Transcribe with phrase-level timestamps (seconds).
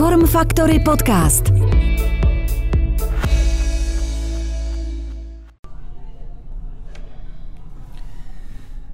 [0.00, 1.44] Form Factory Podcast.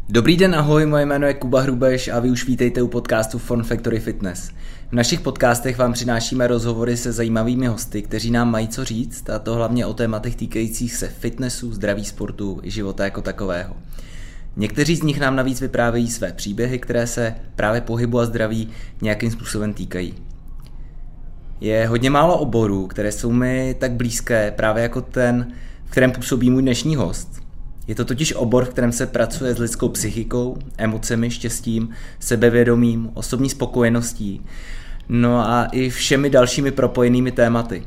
[0.09, 3.62] Dobrý den, ahoj, moje jméno je Kuba Hrubeš a vy už vítejte u podcastu Form
[3.62, 4.50] Factory Fitness.
[4.89, 9.38] V našich podcastech vám přinášíme rozhovory se zajímavými hosty, kteří nám mají co říct, a
[9.38, 13.77] to hlavně o tématech týkajících se fitnessu, zdraví sportu i života jako takového.
[14.57, 18.68] Někteří z nich nám navíc vyprávějí své příběhy, které se právě pohybu a zdraví
[19.02, 20.25] nějakým způsobem týkají.
[21.61, 25.53] Je hodně málo oborů, které jsou mi tak blízké právě jako ten,
[25.85, 27.29] v kterém působí můj dnešní host.
[27.87, 31.89] Je to totiž obor, v kterém se pracuje s lidskou psychikou, emocemi, štěstím,
[32.20, 34.42] sebevědomím, osobní spokojeností,
[35.09, 37.83] no a i všemi dalšími propojenými tématy.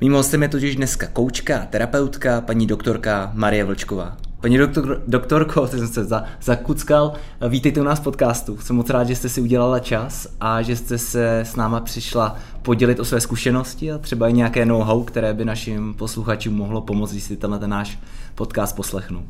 [0.00, 4.16] Mým hostem je totiž dneska koučka terapeutka, paní doktorka Marie Vlčková.
[4.40, 7.12] Paní doktor, doktorko, jsem se za, zakuckal,
[7.48, 8.58] vítejte u nás v podcastu.
[8.58, 12.38] Jsem moc rád, že jste si udělala čas a že jste se s náma přišla
[12.62, 17.10] podělit o své zkušenosti a třeba i nějaké know-how, které by našim posluchačům mohlo pomoct,
[17.10, 17.98] když si tenhle ten náš
[18.34, 19.26] podcast poslechnu.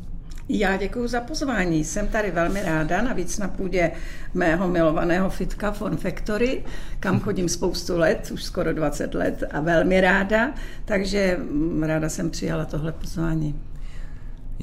[0.49, 1.83] Já děkuji za pozvání.
[1.83, 3.91] Jsem tady velmi ráda, navíc na půdě
[4.33, 6.63] mého milovaného fitka Form Factory,
[6.99, 10.53] kam chodím spoustu let, už skoro 20 let a velmi ráda,
[10.85, 11.39] takže
[11.81, 13.55] ráda jsem přijala tohle pozvání.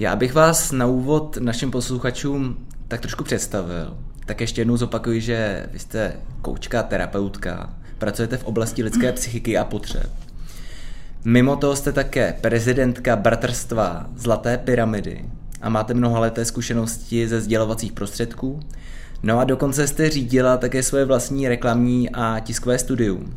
[0.00, 2.56] Já bych vás na úvod našim posluchačům
[2.88, 3.96] tak trošku představil.
[4.27, 9.64] Tak ještě jednou zopakuju, že vy jste koučka, terapeutka, pracujete v oblasti lidské psychiky a
[9.64, 10.10] potřeb.
[11.24, 15.24] Mimo toho jste také prezidentka bratrstva Zlaté pyramidy
[15.62, 18.60] a máte mnohaleté zkušenosti ze sdělovacích prostředků.
[19.22, 23.36] No a dokonce jste řídila také svoje vlastní reklamní a tiskové studium.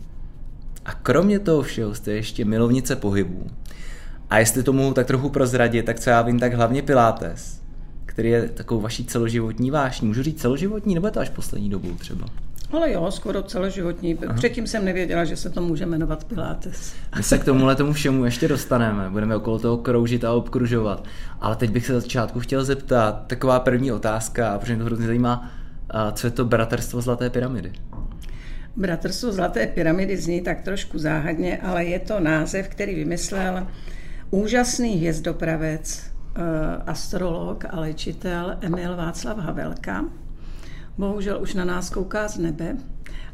[0.86, 3.48] A kromě toho všeho jste ještě milovnice pohybů.
[4.32, 7.62] A jestli to mohu tak trochu prozradit, tak co já vím, tak hlavně Pilates,
[8.06, 10.08] který je takovou vaší celoživotní vášní.
[10.08, 12.26] Můžu říct celoživotní, nebo je to až poslední dobu třeba?
[12.72, 14.18] Ale jo, skoro celoživotní.
[14.26, 14.34] Aha.
[14.34, 16.94] Předtím jsem nevěděla, že se to může jmenovat Pilates.
[17.18, 19.10] My se k tomuhle tomu všemu ještě dostaneme.
[19.10, 21.06] Budeme okolo toho kroužit a obkružovat.
[21.42, 25.52] Ale teď bych se začátku chtěl zeptat, taková první otázka, protože mě to hrozně zajímá,
[26.14, 27.72] co je to Bratrstvo Zlaté pyramidy?
[28.76, 33.68] Bratrstvo Zlaté pyramidy zní tak trošku záhadně, ale je to název, který vymyslel
[34.32, 36.04] úžasný hvězdopravec,
[36.36, 36.42] eh,
[36.86, 40.06] astrolog a léčitel Emil Václav Havelka.
[40.98, 42.78] Bohužel už na nás kouká z nebe,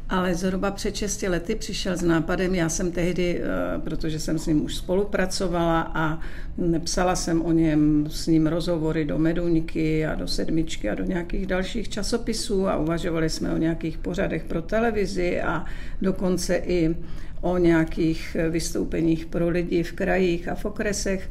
[0.08, 4.46] ale zhruba před 6 lety přišel s nápadem, já jsem tehdy, eh, protože jsem s
[4.46, 6.20] ním už spolupracovala a
[6.58, 11.46] nepsala jsem o něm s ním rozhovory do Meduňky a do Sedmičky a do nějakých
[11.46, 15.64] dalších časopisů a uvažovali jsme o nějakých pořadech pro televizi a
[16.02, 16.96] dokonce i
[17.40, 21.30] o nějakých vystoupeních pro lidi v krajích a v okresech.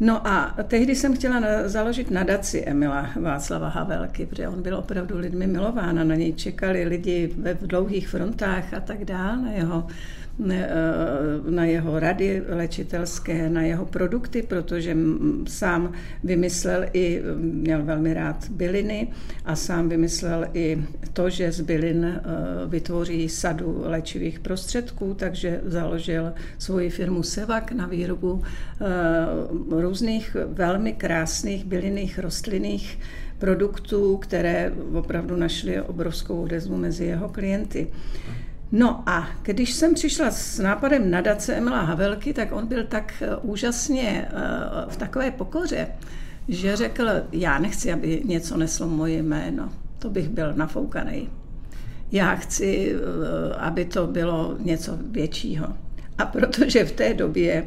[0.00, 5.46] No a tehdy jsem chtěla založit nadaci Emila Václava Havelky, protože on byl opravdu lidmi
[5.46, 10.25] milován a na něj čekali lidi ve dlouhých frontách a tak dále, na jeho Eh,
[11.50, 14.96] na jeho rady léčitelské, na jeho produkty, protože
[15.46, 15.92] sám
[16.24, 19.08] vymyslel i, měl velmi rád byliny
[19.44, 20.82] a sám vymyslel i
[21.12, 22.20] to, že z bylin eh,
[22.66, 31.64] vytvoří sadu léčivých prostředků, takže založil svoji firmu Sevak na výrobu eh, různých velmi krásných
[31.64, 32.98] bylinných rostlinných
[33.38, 37.86] produktů, které opravdu našly obrovskou odezvu mezi jeho klienty.
[38.72, 43.36] No a když jsem přišla s nápadem nadace Emila Havelky, tak on byl tak eh,
[43.36, 44.32] úžasně eh,
[44.88, 45.88] v takové pokoře,
[46.48, 49.72] že řekl, já nechci, aby něco neslo moje jméno.
[49.98, 51.28] To bych byl nafoukaný.
[52.12, 55.66] Já chci, eh, aby to bylo něco většího.
[56.18, 57.64] A protože v té době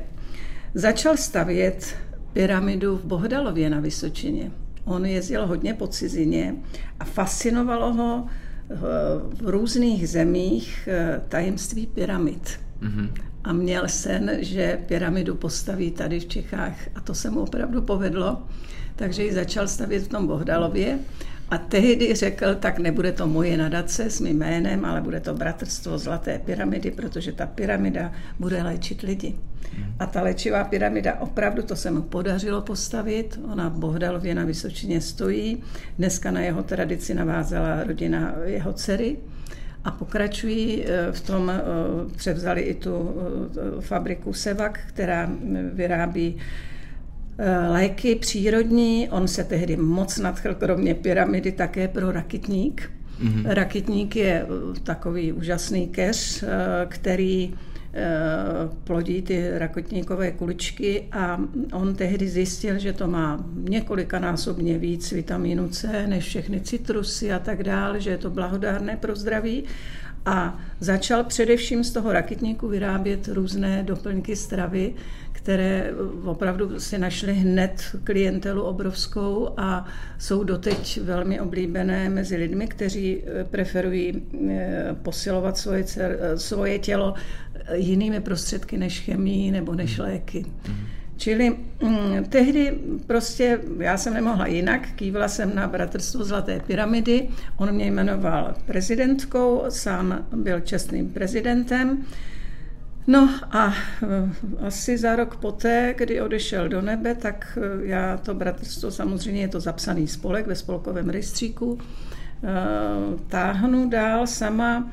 [0.73, 1.95] začal stavět
[2.33, 4.51] pyramidu v Bohdalově na Vysočině.
[4.85, 6.55] On jezdil hodně po cizině
[6.99, 8.27] a fascinovalo ho
[8.69, 12.59] v různých zemích eh, tajemství pyramid.
[12.81, 13.09] Mm-hmm.
[13.43, 16.75] A měl sen, že pyramidu postaví tady v Čechách.
[16.95, 18.43] A to se mu opravdu povedlo.
[18.95, 20.99] Takže ji začal stavět v tom Bohdalově.
[21.51, 25.97] A tehdy řekl, tak nebude to moje nadace s mým jménem, ale bude to Bratrstvo
[25.97, 29.35] Zlaté pyramidy, protože ta pyramida bude léčit lidi.
[29.99, 33.39] A ta léčivá pyramida opravdu, to se mu podařilo postavit.
[33.51, 35.63] Ona v Bohdalově na Vysočině stojí.
[35.97, 39.17] Dneska na jeho tradici navázala rodina jeho dcery
[39.83, 41.61] a pokračují eh, v tom, eh,
[42.15, 43.15] převzali i tu
[43.77, 45.29] eh, fabriku Sevak, která
[45.73, 46.37] vyrábí
[47.69, 49.09] léky přírodní.
[49.09, 52.91] On se tehdy moc nadchl, kromě pyramidy, také pro rakitník.
[53.23, 53.41] Mm-hmm.
[53.45, 54.45] Rakitník je
[54.83, 56.43] takový úžasný keř,
[56.87, 57.53] který
[58.83, 61.39] plodí ty rakotníkové kuličky a
[61.73, 67.63] on tehdy zjistil, že to má několikanásobně víc vitamínu C než všechny citrusy a tak
[67.63, 69.63] dále, že je to blahodárné pro zdraví
[70.25, 74.93] a začal především z toho rakitníku vyrábět různé doplňky stravy,
[75.41, 75.91] které
[76.25, 79.85] opravdu si našly hned klientelu obrovskou a
[80.17, 85.85] jsou doteď velmi oblíbené mezi lidmi, kteří eh, preferují eh, posilovat svoje,
[86.35, 87.13] svoje tělo
[87.73, 90.45] jinými prostředky než chemii nebo než léky.
[90.45, 90.99] Mm-hmm.
[91.17, 97.71] Čili hm, tehdy prostě já jsem nemohla jinak, kývla jsem na Bratrstvo Zlaté pyramidy, on
[97.71, 102.05] mě jmenoval prezidentkou, sám byl čestným prezidentem.
[103.09, 103.73] No a
[104.03, 104.29] eh,
[104.67, 109.47] asi za rok poté, kdy odešel do nebe, tak eh, já to bratrstvo, samozřejmě je
[109.47, 111.77] to zapsaný spolek ve spolkovém rejstříku,
[112.43, 112.47] eh,
[113.27, 114.91] táhnu dál sama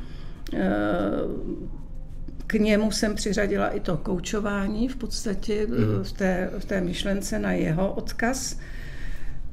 [2.47, 6.05] k němu jsem přiřadila i to koučování v podstatě mm.
[6.05, 8.59] v, té, v té myšlence na jeho odkaz.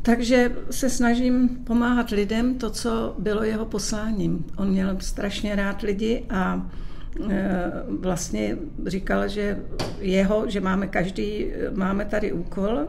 [0.02, 4.46] Takže se snažím pomáhat lidem to, co bylo jeho posláním.
[4.58, 6.70] On měl strašně rád lidi a
[8.00, 9.60] vlastně říkal, že
[10.00, 12.80] jeho, že máme každý, máme tady úkol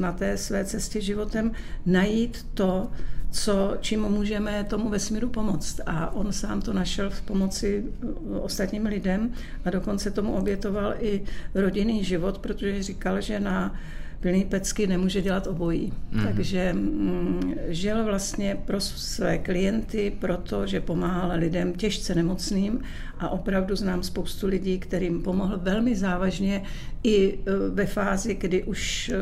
[0.00, 1.52] na té své cestě životem
[1.86, 2.90] najít to,
[3.30, 5.80] co, čím můžeme tomu vesmíru pomoct.
[5.86, 9.32] A on sám to našel v pomoci uh, ostatním lidem
[9.64, 11.22] a dokonce tomu obětoval i
[11.54, 13.74] rodinný život, protože říkal, že na
[14.20, 15.92] plný pecky nemůže dělat obojí.
[15.92, 16.24] Mm-hmm.
[16.24, 22.80] Takže mm, žil vlastně pro své klienty, protože pomáhal lidem těžce nemocným
[23.18, 26.62] a opravdu znám spoustu lidí, kterým pomohl velmi závažně
[27.02, 27.38] i e,
[27.70, 29.14] ve fázi, kdy už e,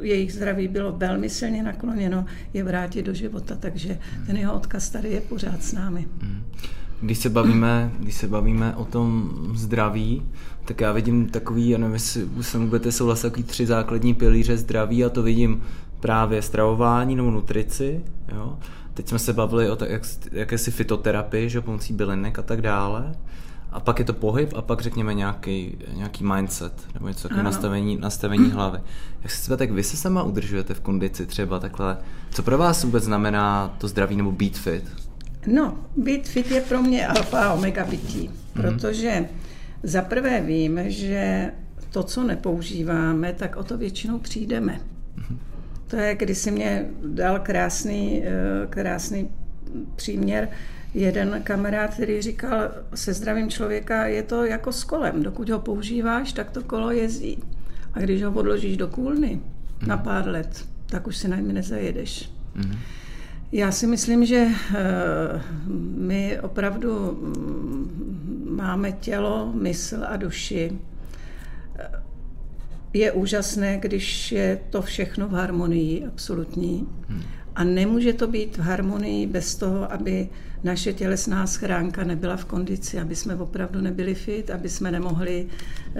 [0.00, 3.56] jejich zdraví bylo velmi silně nakloněno, je vrátit do života.
[3.56, 6.06] Takže ten jeho odkaz tady je pořád s námi.
[6.22, 6.42] Mm.
[7.02, 10.22] Když se bavíme, když se bavíme o tom zdraví,
[10.64, 15.04] tak já vidím takový, já nevím, jestli se budete souhlasit, takový tři základní pilíře zdraví
[15.04, 15.62] a to vidím
[16.00, 18.00] právě stravování nebo nutrici,
[18.34, 18.58] jo.
[18.94, 20.02] Teď jsme se bavili o tak, jak,
[20.32, 23.14] jakési fitoterapii, že pomocí bylinek a tak dále.
[23.72, 27.96] A pak je to pohyb a pak řekněme nějaký, nějaký mindset nebo něco takové nastavení,
[27.96, 28.78] nastavení hlavy.
[29.22, 31.96] Jak se třeba tak vy se sama udržujete v kondici třeba takhle?
[32.30, 34.84] Co pro vás vůbec znamená to zdraví nebo být fit?
[35.46, 38.62] No, být fit je pro mě alfa a omega bytí, mm-hmm.
[38.62, 39.28] protože
[39.82, 41.52] za prvé vím, že
[41.90, 44.72] to, co nepoužíváme, tak o to většinou přijdeme.
[44.72, 45.36] Mm-hmm.
[45.86, 49.30] To je, když si mě dal krásný, eh, krásný
[49.96, 50.48] příměr,
[50.94, 55.22] jeden kamarád, který říkal, se zdravím člověka je to jako s kolem.
[55.22, 57.38] Dokud ho používáš, tak to kolo jezdí.
[57.92, 59.40] A když ho odložíš do kůlny
[59.80, 59.88] mm.
[59.88, 62.30] na pár let, tak už si na něm nezajedeš.
[62.54, 62.78] Mm.
[63.52, 65.42] Já si myslím, že eh,
[65.96, 70.78] my opravdu mm, máme tělo, mysl a duši.
[72.92, 76.88] Je úžasné, když je to všechno v harmonii, absolutní.
[77.08, 77.22] Hmm.
[77.54, 80.28] A nemůže to být v harmonii bez toho, aby
[80.64, 85.98] naše tělesná schránka nebyla v kondici, aby jsme opravdu nebyli fit, aby jsme nemohli uh,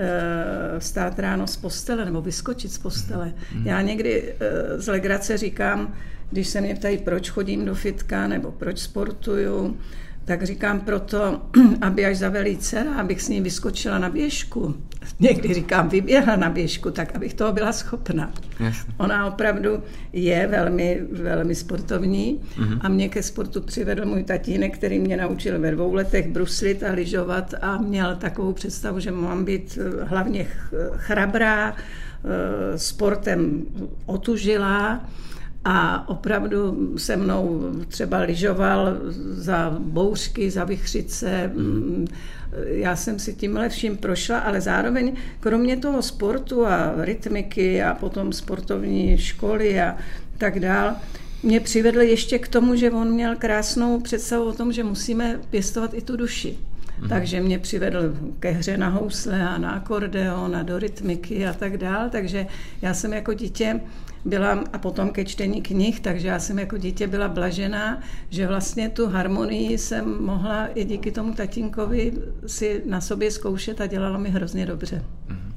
[0.79, 3.35] stát ráno z postele nebo vyskočit z postele.
[3.53, 3.67] Hmm.
[3.67, 5.95] Já někdy uh, z legrace říkám,
[6.33, 9.77] když se mě ptají, proč chodím do fitka nebo proč sportuju,
[10.25, 11.43] tak říkám proto,
[11.81, 14.75] aby až zavelí dcera, abych s ní vyskočila na běžku.
[15.21, 18.33] Někdy říkám, vyběhla na běžku, tak abych toho byla schopna.
[18.61, 18.95] Jasně.
[18.97, 19.83] Ona opravdu
[20.13, 22.79] je velmi, velmi sportovní mm-hmm.
[22.81, 26.93] a mě ke sportu přivedl můj tatínek, který mě naučil ve dvou letech bruslit a
[26.93, 30.47] lyžovat a měl takovou představu, že mám být eh, hlavně
[30.97, 33.63] chrabrá, eh, sportem
[34.07, 35.09] otužilá
[35.65, 38.97] a opravdu se mnou třeba lyžoval
[39.31, 41.51] za bouřky, za vychřice.
[41.55, 42.07] Mm.
[42.67, 48.33] Já jsem si tímhle vším prošla, ale zároveň kromě toho sportu a rytmiky a potom
[48.33, 49.97] sportovní školy a
[50.39, 50.95] tak dál,
[51.43, 55.95] mě přivedl ještě k tomu, že on měl krásnou představu o tom, že musíme pěstovat
[55.95, 56.59] i tu duši.
[57.01, 57.09] Mm.
[57.09, 61.77] Takže mě přivedl ke hře na housle a na akordeon a do rytmiky a tak
[61.77, 62.11] dál.
[62.11, 62.47] Takže
[62.83, 63.81] já jsem jako dítě
[64.25, 68.01] byla a potom ke čtení knih, takže já jsem jako dítě byla blažená,
[68.31, 72.13] že vlastně tu harmonii jsem mohla i díky tomu tatínkovi
[72.47, 75.05] si na sobě zkoušet a dělalo mi hrozně dobře.
[75.29, 75.53] Mhm.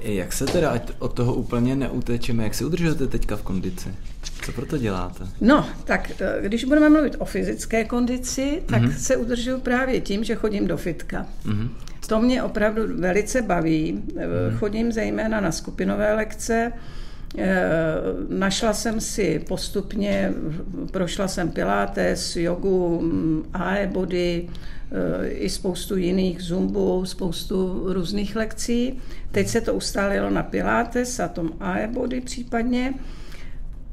[0.00, 3.94] Jak se teda od toho úplně neutečeme, jak se udržujete teďka v kondici?
[4.42, 5.26] Co proto děláte?
[5.40, 8.96] No, tak eh, když budeme mluvit o fyzické kondici, tak mm-hmm.
[8.96, 11.26] se udržuju právě tím, že chodím do fitka.
[11.46, 11.68] Mm-hmm.
[12.08, 13.94] To mě opravdu velice baví.
[13.94, 14.56] Mm-hmm.
[14.58, 16.72] Chodím zejména na skupinové lekce,
[18.28, 20.32] Našla jsem si postupně,
[20.90, 23.12] prošla jsem pilates, jogu,
[23.52, 24.48] AE body,
[25.28, 29.00] i spoustu jiných zumbu, spoustu různých lekcí.
[29.30, 32.94] Teď se to ustálilo na pilates a tom AE body případně.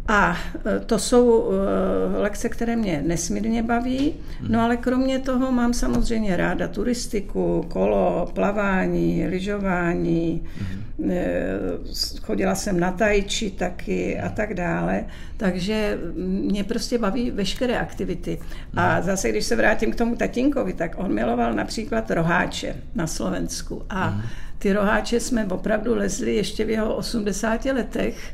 [0.07, 0.37] A
[0.75, 4.13] e, to jsou e, lekce, které mě nesmírně baví.
[4.47, 10.43] No ale kromě toho mám samozřejmě ráda turistiku, kolo, plavání, lyžování.
[11.09, 11.47] E,
[12.21, 15.05] chodila jsem na tajči taky a tak dále.
[15.37, 18.39] Takže mě prostě baví veškeré aktivity.
[18.75, 23.81] A zase, když se vrátím k tomu tatínkovi, tak on miloval například roháče na Slovensku.
[23.89, 24.21] A
[24.57, 28.33] ty roháče jsme opravdu lezli ještě v jeho 80 letech.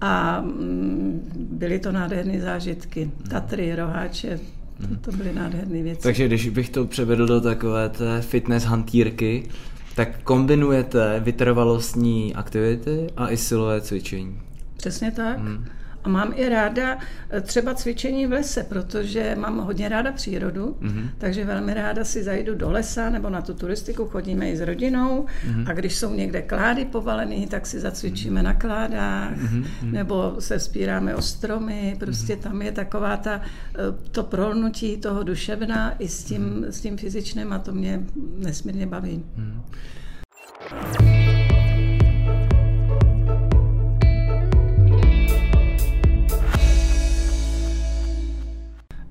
[0.00, 3.10] A mm, byly to nádherné zážitky.
[3.30, 4.40] Tatry, roháče,
[4.88, 6.02] to, to byly nádherné věci.
[6.02, 9.48] Takže když bych to převedl do takové té fitness hantýrky,
[9.96, 14.40] tak kombinujete vytrvalostní aktivity a i silové cvičení.
[14.76, 15.38] Přesně tak.
[15.38, 15.64] Hmm.
[16.04, 16.98] A mám i ráda
[17.30, 21.08] eh, třeba cvičení v lese, protože mám hodně ráda přírodu, mm-hmm.
[21.18, 25.26] takže velmi ráda si zajdu do lesa nebo na tu turistiku, chodíme i s rodinou
[25.26, 25.70] mm-hmm.
[25.70, 28.44] a když jsou někde klády povalený, tak si zacvičíme mm-hmm.
[28.44, 29.64] na kládách mm-hmm.
[29.82, 32.42] nebo se spíráme o stromy, prostě mm-hmm.
[32.42, 33.78] tam je taková ta, eh,
[34.10, 36.68] to prolnutí toho duševna i s tím, mm-hmm.
[36.68, 38.00] s tím fyzičným a to mě
[38.38, 39.24] nesmírně baví.
[39.38, 39.60] Mm-hmm.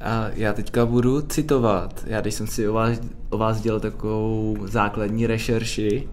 [0.07, 2.03] A já teďka budu citovat.
[2.07, 2.99] Já když jsem si o vás,
[3.29, 6.07] o vás dělal takovou základní rešerši,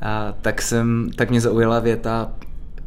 [0.00, 2.32] a tak, jsem, tak mě zaujala věta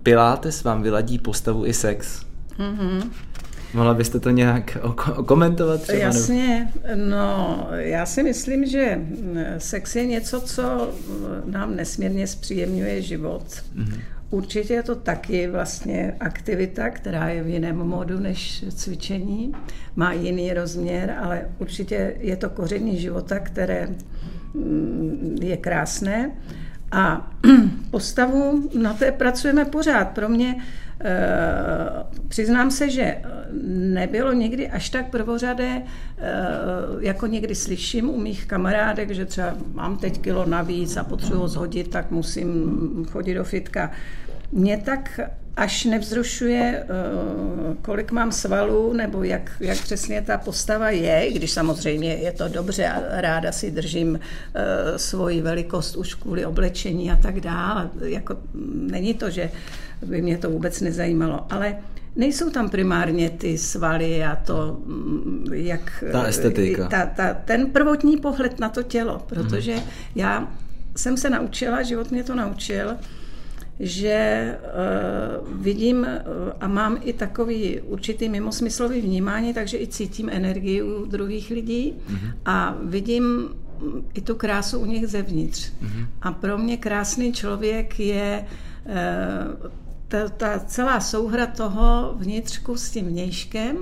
[0.04, 2.26] Pilates vám vyladí postavu i sex.
[2.60, 3.10] Mm-hmm.
[3.74, 4.78] Mohla byste to nějak
[5.26, 5.98] komentovat třeba?
[5.98, 9.00] Jasně, no já si myslím, že
[9.58, 10.90] sex je něco, co
[11.46, 13.44] nám nesmírně zpříjemňuje život.
[13.76, 14.00] Mm-hmm.
[14.30, 19.54] Určitě je to taky vlastně aktivita, která je v jiném modu než cvičení,
[19.96, 23.88] má jiný rozměr, ale určitě je to koření života, které
[24.54, 26.32] mm, je krásné.
[26.92, 27.32] A
[27.92, 30.08] postavu, na té pracujeme pořád.
[30.08, 30.56] Pro mě
[32.28, 33.18] přiznám se, že
[33.68, 36.24] nebylo nikdy až tak prvořadé, eh,
[37.00, 41.48] jako někdy slyším u mých kamarádek, že třeba mám teď kilo navíc a potřebuji ho
[41.48, 43.92] zhodit, tak musím chodit do fitka.
[44.52, 45.20] Mě tak
[45.58, 52.14] až nevzrušuje, eh, kolik mám svalů, nebo jak, jak přesně ta postava je, když samozřejmě
[52.14, 54.20] je to dobře a ráda si držím
[54.98, 57.90] svoji velikost už kvůli oblečení a tak dále.
[58.02, 58.38] Jako,
[58.74, 59.52] není to, že
[60.06, 61.46] by mě to vůbec nezajímalo.
[61.50, 61.76] Ale
[62.16, 66.04] nejsou tam primárně ty svaly a to, mm, jak...
[66.12, 66.88] Ta estetika.
[66.88, 69.82] Ta, ta, ten prvotní pohled na to tělo, protože mm.
[70.16, 70.48] já
[70.96, 72.96] jsem se naučila, život mě to naučil,
[73.80, 76.06] že uh, vidím uh,
[76.60, 82.34] a mám i takový určitý mimosmyslový vnímání, takže i cítím energii u druhých lidí mm-hmm.
[82.46, 83.50] a vidím
[84.14, 85.72] i tu krásu u nich zevnitř.
[85.72, 86.06] Mm-hmm.
[86.22, 88.46] A pro mě krásný člověk je
[88.86, 89.72] uh,
[90.08, 93.78] ta, ta celá souhra toho vnitřku s tím vnějškem.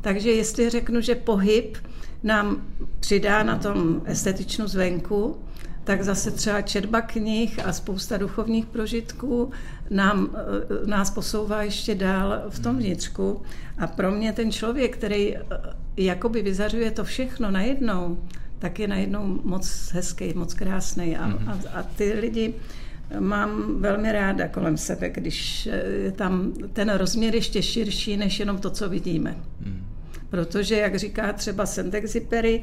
[0.00, 1.76] Takže jestli řeknu, že pohyb
[2.22, 2.62] nám
[3.00, 5.36] přidá na tom estetičnu zvenku,
[5.88, 9.50] tak zase třeba četba knih a spousta duchovních prožitků
[9.90, 13.42] nám, eh, nás posouvá ještě dál v tom vnitřku.
[13.78, 15.40] A pro mě ten člověk, který eh,
[15.96, 18.18] jakoby vyzařuje to všechno najednou,
[18.58, 21.16] tak je najednou moc hezký, moc krásný.
[21.16, 21.48] A, mhm.
[21.48, 22.54] a, a ty lidi
[23.18, 25.66] mám velmi ráda kolem sebe, když
[26.04, 29.36] je tam ten rozměr ještě širší, než jenom to, co vidíme.
[29.62, 29.84] Hmm.
[30.30, 32.62] Protože, jak říká třeba Saint-Exupéry,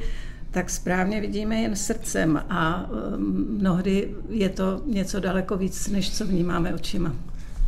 [0.56, 6.26] tak správně vidíme jen srdcem a um, mnohdy je to něco daleko víc, než co
[6.26, 7.12] vnímáme očima.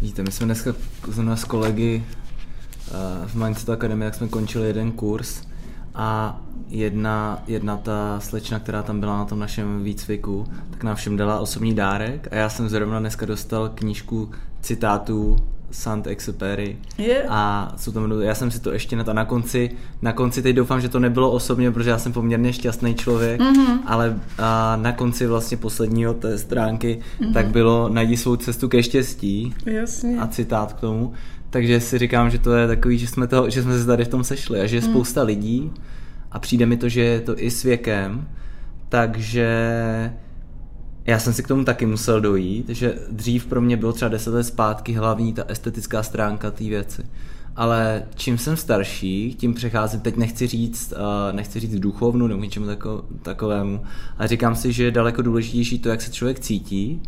[0.01, 0.73] Víte, my jsme dneska
[1.35, 5.41] s kolegy uh, v Mindset Academy, jak jsme končili jeden kurs
[5.95, 11.17] a jedna, jedna ta slečna, která tam byla na tom našem výcviku, tak nám všem
[11.17, 15.37] dala osobní dárek a já jsem zrovna dneska dostal knížku citátů
[15.71, 17.25] Sant Exupéry yeah.
[17.29, 19.69] a jsou tam, já jsem si to ještě na, to, na konci,
[20.01, 23.79] na konci teď doufám, že to nebylo osobně, protože já jsem poměrně šťastný člověk, mm-hmm.
[23.85, 27.33] ale a na konci vlastně posledního té stránky mm-hmm.
[27.33, 30.19] tak bylo najdi svou cestu ke štěstí Jasně.
[30.19, 31.13] a citát k tomu,
[31.49, 34.07] takže si říkám, že to je takový, že jsme, to, že jsme se tady v
[34.07, 34.87] tom sešli a že je mm.
[34.87, 35.71] spousta lidí,
[36.31, 38.27] a přijde mi to, že je to i s věkem,
[38.89, 39.47] takže
[41.07, 44.33] já jsem si k tomu taky musel dojít, že dřív pro mě bylo třeba deset
[44.33, 47.03] let zpátky hlavní ta estetická stránka té věci.
[47.55, 52.65] Ale čím jsem starší, tím přecházím, teď nechci říct, uh, nechci říct duchovnu nebo něčemu
[52.65, 53.81] tako, takovému,
[54.17, 57.01] ale říkám si, že je daleko důležitější to, jak se člověk cítí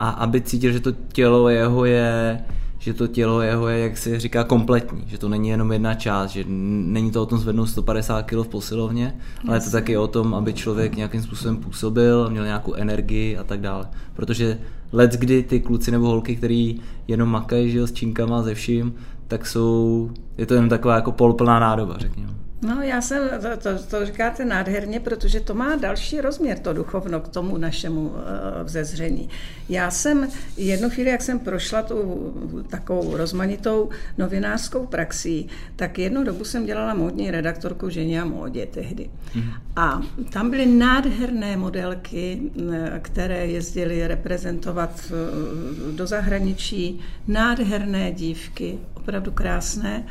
[0.00, 2.40] a aby cítil, že to tělo jeho je
[2.84, 6.30] že to tělo jeho je, jak se říká, kompletní, že to není jenom jedna část,
[6.30, 9.16] že není to o tom zvednout 150 kg v posilovně,
[9.48, 13.44] ale je to taky o tom, aby člověk nějakým způsobem působil, měl nějakou energii a
[13.44, 13.88] tak dále.
[14.14, 14.58] Protože
[14.92, 18.94] let, kdy ty kluci nebo holky, který jenom makají že jo, s činkama, ze vším,
[19.28, 22.43] tak jsou, je to jen taková jako polplná nádoba, řekněme.
[22.64, 27.20] No, já jsem, to, to, to říkáte nádherně, protože to má další rozměr, to duchovno,
[27.20, 28.14] k tomu našemu uh,
[28.62, 29.28] vzezření.
[29.68, 36.44] Já jsem jednu chvíli, jak jsem prošla tu takovou rozmanitou novinářskou praxí, tak jednu dobu
[36.44, 39.10] jsem dělala módní redaktorku ženě a módě tehdy.
[39.34, 39.50] Mm.
[39.76, 40.02] A
[40.32, 42.40] tam byly nádherné modelky,
[43.02, 45.12] které jezdily reprezentovat
[45.96, 50.04] do zahraničí, nádherné dívky, opravdu krásné.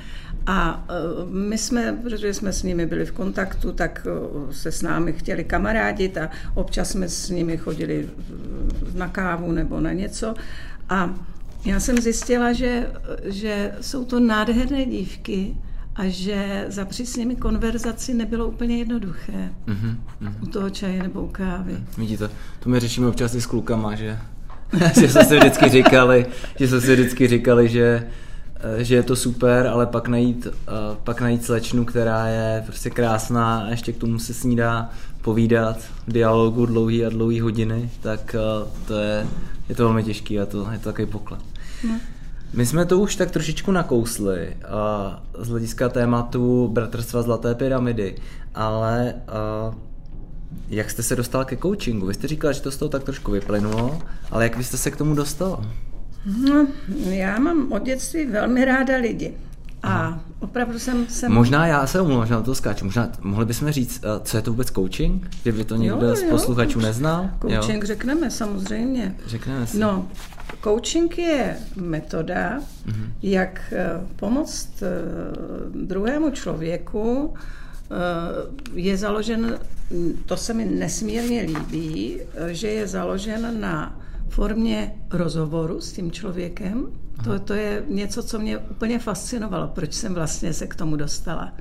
[0.46, 0.94] A e,
[1.34, 5.44] my jsme, protože jsme s nimi byli v kontaktu, tak e, se s námi chtěli
[5.44, 8.10] kamarádit a občas jsme s nimi chodili
[8.94, 10.34] na kávu nebo na něco.
[10.90, 11.10] A
[11.66, 12.88] já jsem zjistila, že,
[13.26, 15.56] že jsou to nádherné dívky
[15.96, 19.50] a že zapřít s nimi konverzaci nebylo úplně jednoduché.
[19.68, 20.34] Mm-hmm, mm-hmm.
[20.42, 21.78] U toho čaje nebo u kávy.
[21.98, 24.20] Vidíte, to my řešíme občas i s klukama, že,
[25.00, 26.26] že jsme si vždycky říkali,
[26.60, 28.08] že jsme si vždycky říkali, že
[28.78, 30.52] že je to super, ale pak najít, uh,
[31.04, 34.90] pak najít slečnu, která je prostě krásná a ještě k tomu se s ní dá
[35.22, 35.78] povídat
[36.08, 39.28] dialogu dlouhý a dlouhý hodiny, tak uh, to je,
[39.70, 41.40] je to velmi těžký a to je to takový poklad.
[41.88, 42.00] No.
[42.54, 44.56] My jsme to už tak trošičku nakousli
[45.40, 48.16] z hlediska tématu Bratrstva Zlaté pyramidy,
[48.56, 49.14] ale
[50.70, 52.06] jak jste se dostal ke coachingu?
[52.06, 54.00] Vy jste říkal, že to z toho tak trošku vyplynulo,
[54.32, 55.66] ale jak vy jste se k tomu dostal?
[56.26, 56.68] No,
[57.10, 59.34] já mám od dětství velmi ráda lidi.
[59.84, 61.08] A opravdu jsem...
[61.08, 61.32] jsem...
[61.32, 62.86] Možná já se omlouvám, že na to skáču.
[62.86, 65.30] Možná mohli bychom říct, eh, co je to vůbec coaching?
[65.42, 67.30] Kdyby to někdo jo, z posluchačů jo, neznal.
[67.42, 67.88] Coaching jo?
[67.88, 69.16] řekneme, samozřejmě.
[69.26, 69.80] Řekneme si.
[69.80, 70.08] No,
[70.64, 73.08] coaching je metoda, mm-hmm.
[73.22, 74.88] jak eh, pomoct eh,
[75.86, 77.34] druhému člověku.
[78.74, 79.60] Je založen,
[80.26, 86.88] to se mi nesmírně líbí, že je založen na formě rozhovoru s tím člověkem.
[87.24, 91.54] To, to je něco, co mě úplně fascinovalo, proč jsem vlastně se k tomu dostala.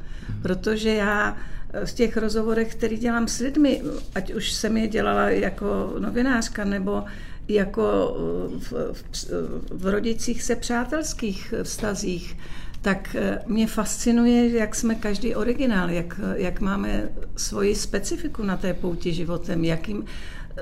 [0.43, 1.37] Protože já
[1.85, 3.83] v těch rozhovorech, který dělám s lidmi,
[4.15, 7.05] ať už jsem je dělala jako novinářka nebo
[7.49, 8.17] jako
[8.59, 9.05] v, v,
[9.71, 12.37] v rodicích se přátelských vztazích,
[12.83, 19.13] tak mě fascinuje, jak jsme každý originál, jak, jak máme svoji specifiku na té pouti
[19.13, 20.05] životem, jakým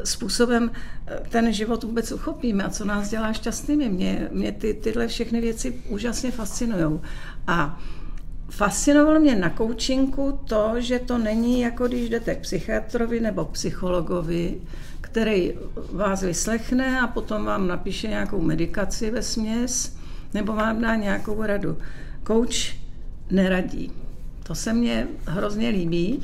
[0.05, 0.71] způsobem
[1.07, 3.89] eh, ten život vůbec uchopíme a co nás dělá šťastnými.
[3.89, 7.01] Mě, mě ty, tyhle všechny věci úžasně fascinují.
[7.47, 7.81] A
[8.51, 14.61] fascinovalo mě na koučinku to, že to není jako když jdete k psychiatrovi nebo psychologovi,
[15.01, 15.55] který
[15.93, 19.97] vás vyslechne a potom vám napíše nějakou medikaci ve směs
[20.35, 21.79] nebo vám dá nějakou radu.
[22.23, 22.77] Kouč
[23.31, 23.93] neradí.
[24.43, 26.23] To se mně hrozně líbí,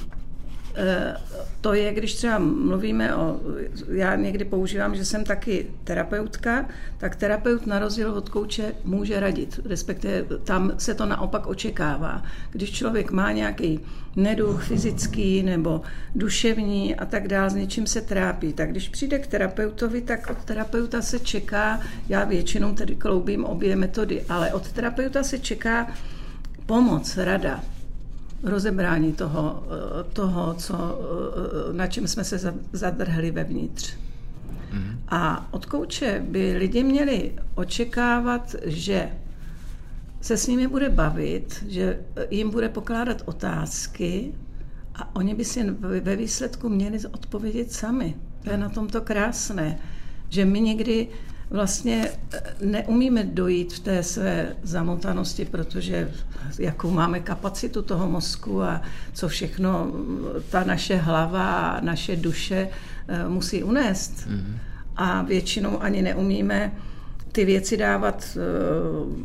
[1.61, 3.41] to je, když třeba mluvíme o,
[3.89, 9.61] já někdy používám, že jsem taky terapeutka, tak terapeut na rozdíl od kouče může radit,
[9.65, 12.23] respektive tam se to naopak očekává.
[12.51, 13.81] Když člověk má nějaký
[14.17, 15.81] neduch fyzický nebo
[16.15, 20.45] duševní a tak dále, s něčím se trápí, tak když přijde k terapeutovi, tak od
[20.45, 25.95] terapeuta se čeká, já většinou tedy kloubím obě metody, ale od terapeuta se čeká
[26.67, 27.65] pomoc, rada,
[28.43, 33.95] rozebrání toho, eh, toho co, eh, na čem jsme se zadrhli vevnitř.
[34.73, 34.99] Mm.
[35.09, 39.11] A od kouče by lidi měli očekávat, že
[40.21, 44.33] se s nimi bude bavit, že jim bude pokládat otázky
[44.95, 48.15] a oni by si ve výsledku měli odpovědět sami.
[48.45, 49.79] To je na tomto krásné,
[50.29, 51.09] že my někdy
[51.51, 56.11] vlastně eh, neumíme dojít v té své zamotanosti, protože
[56.59, 58.83] jakou máme kapacitu toho mozku a
[59.13, 59.93] co všechno
[60.51, 62.69] ta naše hlava a naše duše
[63.09, 64.29] eh, musí unést.
[64.29, 64.59] Mm-hmm.
[64.97, 66.73] A většinou ani neumíme
[67.33, 68.41] ty věci dávat, eh,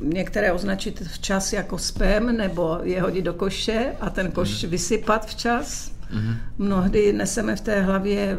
[0.03, 4.69] některé označit včas jako spam, nebo je hodit do koše a ten koš mm-hmm.
[4.69, 5.91] vysypat včas.
[6.13, 6.35] Mm-hmm.
[6.57, 8.37] Mnohdy neseme v té hlavě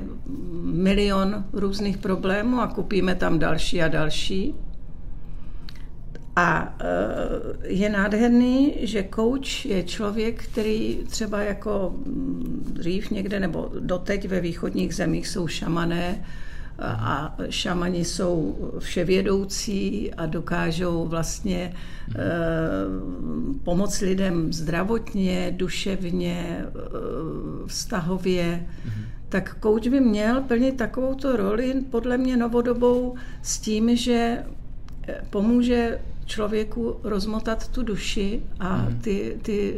[0.73, 4.55] milion různých problémů a kupíme tam další a další.
[6.37, 11.95] A eh, je nádherný, že coach je člověk, který třeba jako
[12.73, 16.25] dřív někde nebo doteď ve východních zemích jsou šamané,
[16.83, 21.75] a šamani jsou vševědoucí a dokážou vlastně e,
[23.65, 26.65] pomoct lidem zdravotně, duševně,
[27.67, 29.22] vztahově, mm-hmm.
[29.33, 34.45] Tak kouč by měl plnit takovouto roli podle mě novodobou s tím, že
[35.31, 38.99] pomůže člověku rozmotat tu duši a mm.
[38.99, 39.75] ty, ty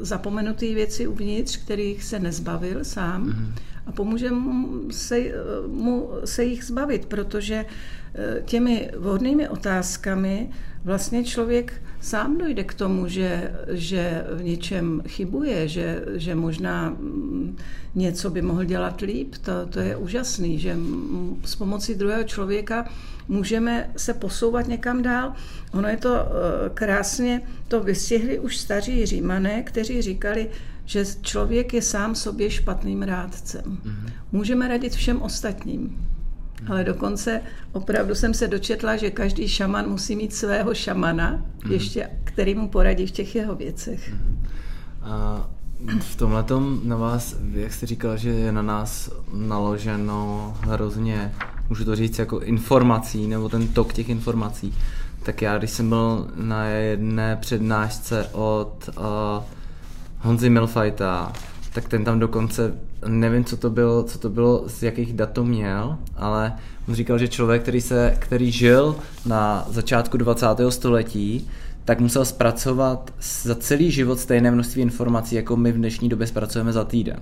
[0.00, 3.54] zapomenuté věci uvnitř, kterých se nezbavil sám mm.
[3.86, 5.20] a pomůže mu se,
[5.66, 7.64] mu se jich zbavit, protože
[8.44, 10.50] těmi vhodnými otázkami
[10.84, 17.56] vlastně člověk sám dojde k tomu, že, že v něčem chybuje, že, že možná mm,
[17.94, 19.34] něco by mohl dělat líp.
[19.40, 20.76] To, to je úžasný, že
[21.44, 22.88] s pomocí druhého člověka
[23.28, 25.32] můžeme se posouvat někam dál.
[25.72, 30.50] Ono je to eh, krásně, to vystihli už staří římané, kteří říkali,
[30.84, 33.62] že člověk je sám sobě špatným rádcem.
[33.84, 34.12] Mhm.
[34.32, 36.06] Můžeme radit všem ostatním,
[36.68, 37.40] ale dokonce
[37.72, 41.30] opravdu jsem se dočetla, že každý šaman musí mít svého šamana,
[41.64, 41.72] mm.
[41.72, 44.12] ještě, který mu poradí v těch jeho věcech.
[44.12, 44.46] Mm.
[45.02, 45.46] A
[46.00, 46.44] v tomhle
[46.84, 51.32] na vás, jak jste říkal, že je na nás naloženo hrozně,
[51.68, 54.74] můžu to říct jako informací, nebo ten tok těch informací,
[55.22, 59.04] tak já, když jsem byl na jedné přednášce od uh,
[60.18, 61.32] Honzy Milfajta,
[61.72, 62.74] tak ten tam dokonce,
[63.06, 66.52] nevím, co to bylo, co to bylo, z jakých dat to měl, ale
[66.88, 70.46] on říkal, že člověk, který, se, který žil na začátku 20.
[70.68, 71.48] století,
[71.84, 76.72] tak musel zpracovat za celý život stejné množství informací, jako my v dnešní době zpracujeme
[76.72, 77.16] za týden.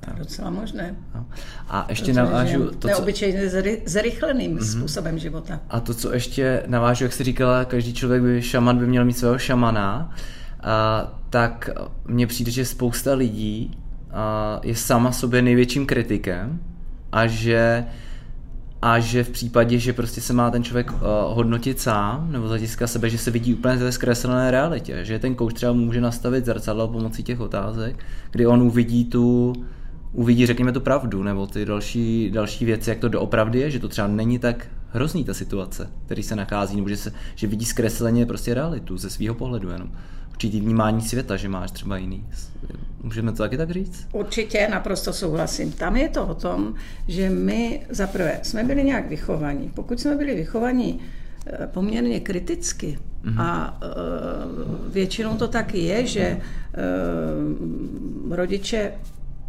[0.00, 0.96] To je docela možné.
[1.14, 1.26] No.
[1.68, 2.70] A ještě Protože navážu...
[2.70, 3.50] To, je obyčejně
[3.86, 4.78] zrychleným mm-hmm.
[4.78, 5.60] způsobem života.
[5.70, 9.18] A to, co ještě navážu, jak jsi říkala, každý člověk by, šaman by měl mít
[9.18, 10.14] svého šamana,
[10.60, 11.70] a, tak
[12.04, 13.78] mně přijde, že spousta lidí
[14.62, 16.60] je sama sobě největším kritikem
[17.12, 17.84] a že
[18.82, 22.76] a že v případě, že prostě se má ten člověk uh, hodnotit sám nebo z
[22.86, 26.88] sebe, že se vidí úplně ve zkreslené realitě, že ten kouč třeba může nastavit zrcadlo
[26.88, 29.52] pomocí těch otázek, kdy on uvidí tu
[30.12, 33.88] uvidí, řekněme, tu pravdu, nebo ty další, další věci, jak to doopravdy je, že to
[33.88, 38.26] třeba není tak hrozný ta situace, který se nachází, nebo že, se, že vidí zkresleně
[38.26, 39.92] prostě realitu ze svého pohledu jenom
[40.40, 42.24] určitý vnímání světa, že máš třeba jiný.
[43.02, 44.08] Můžeme to taky tak říct?
[44.12, 45.72] Určitě, naprosto souhlasím.
[45.72, 46.74] Tam je to o tom,
[47.08, 49.70] že my zaprvé jsme byli nějak vychovaní.
[49.74, 51.00] Pokud jsme byli vychovaní
[51.46, 53.40] eh, poměrně kriticky, mm-hmm.
[53.40, 58.92] a uh, většinou to tak je, že uh, rodiče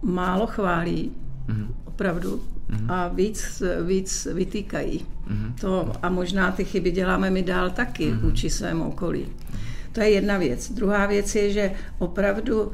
[0.02, 1.12] málo chválí,
[1.48, 1.68] mm-hmm.
[1.86, 2.92] opravdu, mm-hmm.
[2.92, 5.00] a víc, víc vytýkají.
[5.00, 5.54] Mm-hmm.
[5.62, 8.20] To, a možná ty chyby děláme my dál taky mm-hmm.
[8.20, 9.26] vůči svému okolí.
[9.26, 9.71] Mm-hmm.
[9.92, 10.72] To je jedna věc.
[10.72, 12.72] Druhá věc je, že opravdu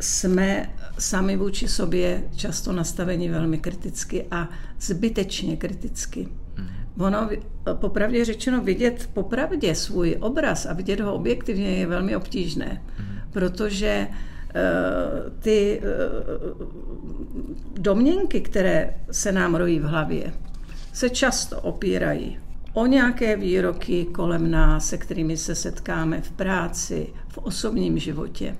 [0.00, 4.48] jsme sami vůči sobě často nastaveni velmi kriticky a
[4.80, 6.28] zbytečně kriticky.
[6.56, 6.68] Mhm.
[6.98, 7.28] Ono,
[7.74, 13.18] popravdě řečeno, vidět popravdě svůj obraz a vidět ho objektivně je velmi obtížné, mhm.
[13.30, 16.66] protože uh, ty uh,
[17.78, 20.32] domněnky, které se nám rojí v hlavě,
[20.92, 22.38] se často opírají
[22.76, 28.56] o nějaké výroky kolem nás, se kterými se setkáme v práci, v osobním životě.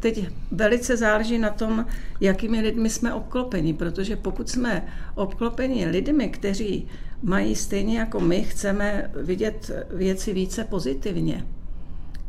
[0.00, 1.86] Teď velice záleží na tom,
[2.20, 6.86] jakými lidmi jsme obklopeni, protože pokud jsme obklopeni lidmi, kteří
[7.22, 11.46] mají stejně jako my, chceme vidět věci více pozitivně,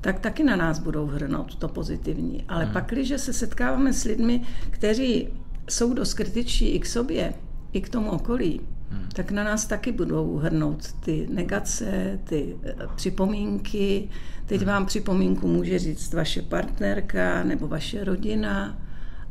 [0.02, 2.44] tak taky na nás budou hrnout to pozitivní.
[2.48, 2.74] Ale hmm.
[2.74, 5.28] pak, když se setkáváme s lidmi, kteří
[5.70, 7.34] jsou dost kritičtí i k sobě,
[7.74, 9.10] i k tomu okolí, hmm.
[9.14, 14.10] tak na nás taky budou hrnout ty negace, ty eh, připomínky.
[14.46, 14.68] Teď hmm.
[14.68, 18.78] vám připomínku může říct vaše partnerka nebo vaše rodina.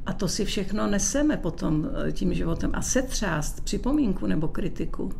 [0.06, 2.70] A to si všechno neseme potom eh, tím životem.
[2.74, 5.12] A setřást připomínku nebo kritiku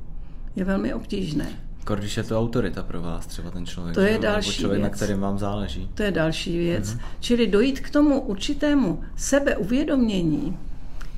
[0.57, 1.47] je velmi obtížné.
[1.95, 3.95] Když je to autorita pro vás, třeba ten člověk.
[3.95, 4.93] To je další člověk, věc.
[4.93, 5.91] na kterém vám záleží.
[5.95, 6.95] To je další věc.
[6.95, 7.01] Mm-hmm.
[7.21, 10.59] Čili dojít k tomu určitému sebeuvědomění,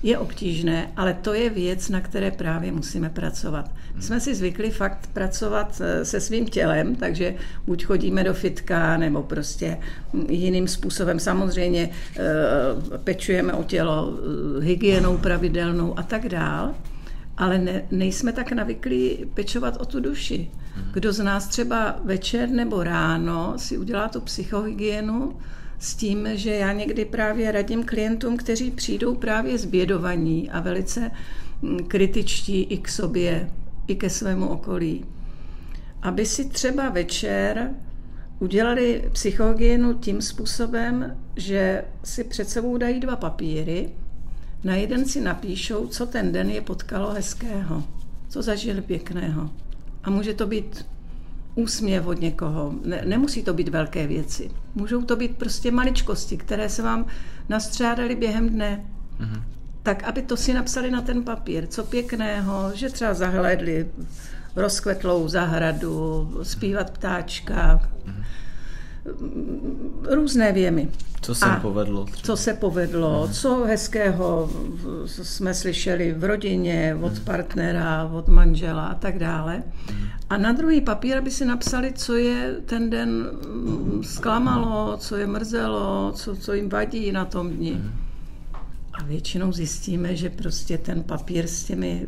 [0.03, 3.71] je obtížné, ale to je věc, na které právě musíme pracovat.
[3.95, 7.35] My jsme si zvykli fakt pracovat eh, se svým tělem, takže
[7.67, 9.79] buď chodíme do fitka, nebo prostě
[10.29, 11.19] jiným způsobem.
[11.19, 14.19] Samozřejmě eh, pečujeme o tělo
[14.59, 16.75] eh, hygienou pravidelnou a tak dál,
[17.37, 20.51] ale ne, nejsme tak navyklí pečovat o tu duši.
[20.93, 25.37] Kdo z nás třeba večer nebo ráno si udělá tu psychohygienu,
[25.83, 31.11] s tím, že já někdy právě radím klientům, kteří přijdou právě zbědovaní a velice
[31.63, 33.51] mm, kritičtí i k sobě,
[33.87, 35.05] i ke svému okolí.
[36.03, 37.71] Aby si třeba večer
[38.39, 43.91] udělali psychohygienu tím způsobem, že si před sebou dají dva papíry,
[44.65, 47.83] na jeden si napíšou, co ten den je potkalo hezkého,
[48.29, 49.51] co zažili pěkného.
[50.05, 50.87] A může to být
[51.55, 52.75] úsměv od někoho.
[52.85, 54.51] Ne, nemusí to být velké věci.
[54.75, 57.07] Můžou to být prostě maličkosti, které se vám
[57.49, 58.85] nastřádaly během dne.
[59.21, 59.43] Mm-hmm.
[59.83, 63.89] Tak, aby to si napsali na ten papír, co pěkného, že třeba zahlédli
[64.57, 67.89] rozkvetlou zahradu, zpívat ptáčka,
[70.11, 70.89] různé věmy.
[71.21, 72.05] Co se povedlo?
[72.05, 72.23] Třeba?
[72.23, 73.33] Co se povedlo, hmm.
[73.33, 74.51] co hezkého
[75.07, 77.25] jsme slyšeli v rodině, od hmm.
[77.25, 79.63] partnera, od manžela a tak dále.
[79.91, 80.09] Hmm.
[80.31, 83.25] A na druhý papír by si napsali, co je ten den
[84.03, 87.73] zklamalo, co je mrzelo, co, co jim vadí na tom dni.
[87.73, 87.93] Hmm.
[88.93, 92.07] A většinou zjistíme, že prostě ten papír s těmi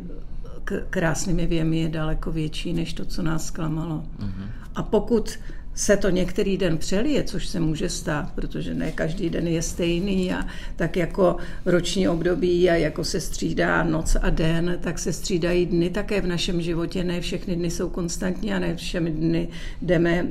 [0.89, 4.03] krásnými věmi je daleko větší než to, co nás zklamalo.
[4.19, 4.49] Hmm.
[4.75, 5.39] A pokud
[5.75, 10.33] se to některý den přelije, což se může stát, protože ne každý den je stejný
[10.33, 15.65] a tak jako roční období a jako se střídá noc a den, tak se střídají
[15.65, 17.03] dny také v našem životě.
[17.03, 19.47] Ne všechny dny jsou konstantní a ne všemi dny
[19.81, 20.27] jdeme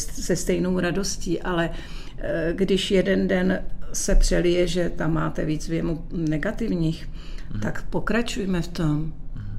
[0.00, 1.70] se stejnou radostí, ale
[2.18, 7.08] eh, když jeden den se přelije, že tam máte víc věmu negativních,
[7.50, 7.60] hmm.
[7.60, 9.12] tak pokračujme v tom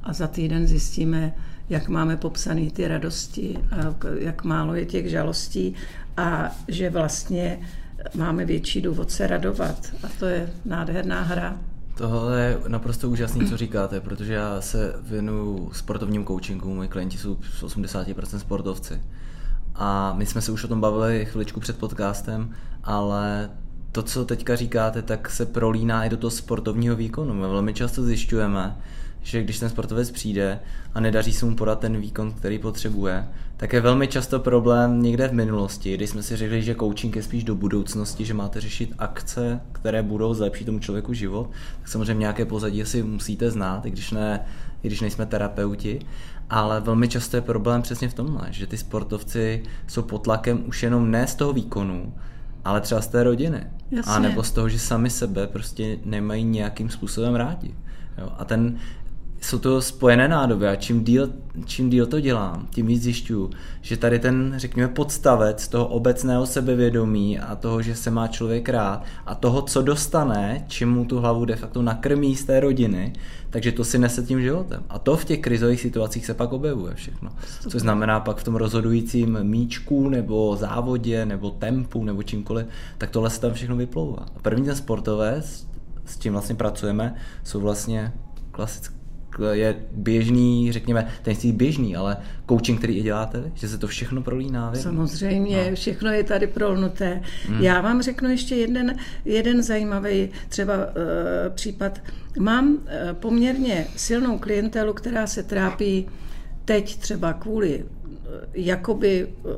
[0.03, 1.33] a za týden zjistíme,
[1.69, 5.75] jak máme popsané ty radosti, a jak málo je těch žalostí
[6.17, 7.60] a že vlastně
[8.15, 9.93] máme větší důvod se radovat.
[10.03, 11.58] A to je nádherná hra.
[11.95, 17.38] Tohle je naprosto úžasné, co říkáte, protože já se věnuju sportovním coachingům, moji klienti jsou
[17.58, 19.01] z 80% sportovci.
[19.75, 23.49] A my jsme se už o tom bavili chviličku před podcastem, ale
[23.91, 27.34] to, co teďka říkáte, tak se prolíná i do toho sportovního výkonu.
[27.34, 28.77] My velmi často zjišťujeme,
[29.21, 30.60] že když ten sportovec přijde
[30.93, 33.27] a nedaří se mu podat ten výkon, který potřebuje,
[33.58, 37.23] tak je velmi často problém někde v minulosti, kdy jsme si řekli, že coaching je
[37.23, 42.19] spíš do budoucnosti, že máte řešit akce, které budou zlepšit tomu člověku život, tak samozřejmě
[42.19, 44.39] nějaké pozadí si musíte znát, i když, ne,
[44.84, 45.99] i když nejsme terapeuti,
[46.49, 50.84] ale velmi často je problém přesně v tomhle, že ty sportovci jsou pod tlakem už
[50.84, 52.13] jenom ne z toho výkonu,
[52.65, 53.67] ale třeba z té rodiny.
[53.91, 54.13] Jasně.
[54.13, 57.75] A nebo z toho, že sami sebe prostě nemají nějakým způsobem rádi.
[58.17, 58.29] Jo?
[58.38, 58.77] A ten
[59.41, 61.30] jsou to spojené nádoby a čím díl,
[61.65, 63.49] čím díl to dělám, tím víc zjišťuju,
[63.82, 69.04] že tady ten, řekněme, podstavec toho obecného sebevědomí a toho, že se má člověk rád
[69.25, 73.13] a toho, co dostane, čím mu tu hlavu de facto nakrmí z té rodiny,
[73.49, 74.84] takže to si nese tím životem.
[74.89, 77.30] A to v těch krizových situacích se pak objevuje všechno.
[77.69, 83.30] Což znamená pak v tom rozhodujícím míčku nebo závodě nebo tempu nebo čímkoliv, tak tohle
[83.30, 84.25] se tam všechno vyplouvá.
[84.36, 85.41] A první ten sportové,
[86.06, 88.13] s tím vlastně pracujeme, jsou vlastně
[88.52, 88.98] klasické
[89.51, 92.17] je běžný, řekněme, ten je běžný, ale
[92.49, 94.69] coaching, který i děláte, že se to všechno prolíná?
[94.69, 94.91] Vědno?
[94.91, 95.75] Samozřejmě, no.
[95.75, 97.21] všechno je tady prolnuté.
[97.47, 97.61] Hmm.
[97.61, 100.83] Já vám řeknu ještě jeden, jeden zajímavý třeba uh,
[101.49, 102.01] případ.
[102.39, 102.79] Mám uh,
[103.13, 106.05] poměrně silnou klientelu, která se trápí
[106.65, 107.85] teď třeba kvůli
[108.53, 109.49] jakoby eh,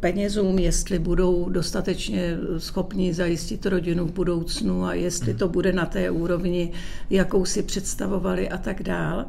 [0.00, 6.10] penězům, jestli budou dostatečně schopni zajistit rodinu v budoucnu a jestli to bude na té
[6.10, 6.72] úrovni,
[7.10, 9.26] jakou si představovali a tak dál.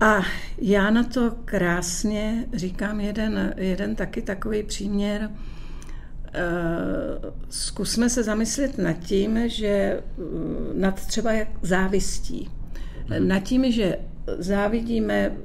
[0.00, 0.22] A
[0.58, 5.30] já na to krásně říkám jeden, jeden taky takový příměr.
[6.32, 10.02] Eh, zkusme se zamyslet nad tím, že eh,
[10.74, 11.30] nad třeba
[11.62, 12.50] závistí.
[13.08, 13.28] Mhm.
[13.28, 13.98] Nad tím, že
[14.38, 15.36] závidíme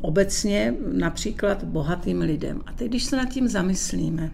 [0.00, 2.60] obecně například bohatým lidem.
[2.66, 4.30] A teď, když se nad tím zamyslíme,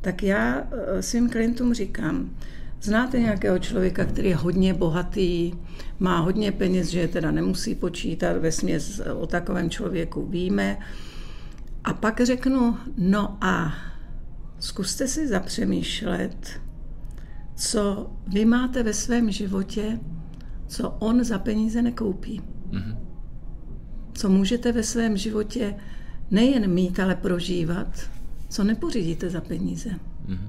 [0.00, 2.30] tak já eh, svým klientům říkám,
[2.82, 5.52] znáte nějakého člověka, který je hodně bohatý,
[5.98, 10.78] má hodně peněz, že je teda nemusí počítat, ve směs o takovém člověku víme.
[11.84, 13.74] A pak řeknu, no a
[14.58, 16.60] zkuste si zapřemýšlet,
[17.56, 19.98] co vy máte ve svém životě,
[20.66, 22.42] co on za peníze nekoupí.
[22.70, 23.09] Mm-hmm
[24.14, 25.74] co můžete ve svém životě
[26.30, 28.10] nejen mít, ale prožívat,
[28.48, 29.90] co nepořídíte za peníze.
[29.90, 30.48] Mm-hmm.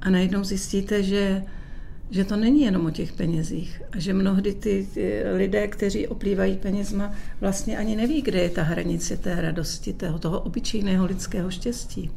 [0.00, 1.42] A najednou zjistíte, že,
[2.10, 6.56] že to není jenom o těch penězích a že mnohdy ty, ty lidé, kteří oplývají
[6.56, 12.10] penězma, vlastně ani neví, kde je ta hranice té radosti, toho, toho obyčejného lidského štěstí.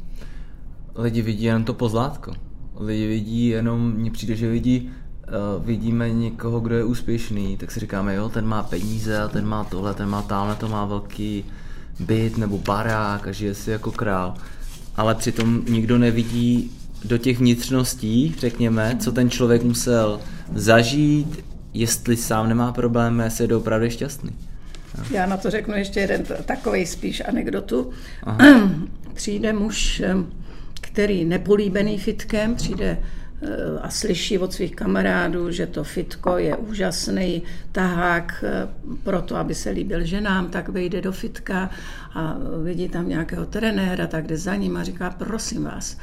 [0.95, 2.33] Lidi vidí jenom to pozlátko.
[2.79, 4.91] Lidi vidí jenom, mně přijde, že vidí
[5.27, 9.45] uh, vidíme někoho, kdo je úspěšný, tak si říkáme, jo, ten má peníze, a ten
[9.45, 11.45] má tohle, ten má tamhle, to má velký
[11.99, 14.33] byt nebo barák a žije si jako král.
[14.95, 16.71] Ale přitom nikdo nevidí
[17.05, 20.19] do těch vnitřností, řekněme, co ten člověk musel
[20.53, 24.31] zažít, jestli sám nemá problémy, jestli je opravdu šťastný.
[25.11, 27.89] Já na to řeknu ještě jeden takový spíš anekdotu.
[28.23, 28.69] Aha.
[29.13, 30.01] Přijde muž,
[30.81, 32.97] který nepolíbený fitkem, přijde
[33.81, 38.67] a slyší od svých kamarádů, že to fitko je úžasný tahák eh,
[39.03, 41.69] pro to, aby se líbil ženám, tak vejde do fitka
[42.13, 45.97] a vidí tam nějakého trenéra, tak jde za ním a říká, prosím vás,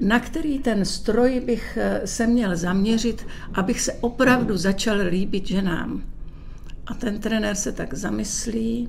[0.00, 6.02] na který ten stroj bych eh, se měl zaměřit, abych se opravdu začal líbit ženám.
[6.86, 8.88] A ten trenér se tak zamyslí,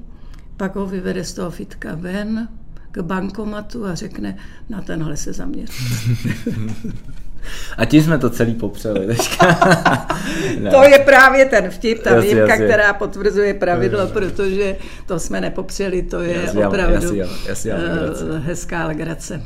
[0.57, 2.47] pak ho vyvede z toho fitka ven
[2.91, 4.37] k bankomatu a řekne,
[4.69, 5.71] na tenhle se zaměř.
[7.77, 9.59] A tím jsme to celý popřeli teďka.
[10.59, 10.71] no.
[10.71, 12.65] To je právě ten vtip, ta jasně, výjimka, jasně.
[12.65, 14.75] která potvrzuje pravidlo, protože
[15.05, 19.41] to jsme nepopřeli, to je jasně, opravdu jasně, jasně, jasně, hezká legrace.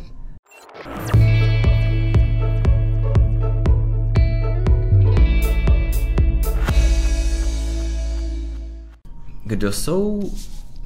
[9.45, 10.31] Kdo jsou,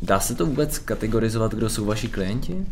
[0.01, 2.65] dá se to vůbec kategorizovat, kdo jsou vaši klienti?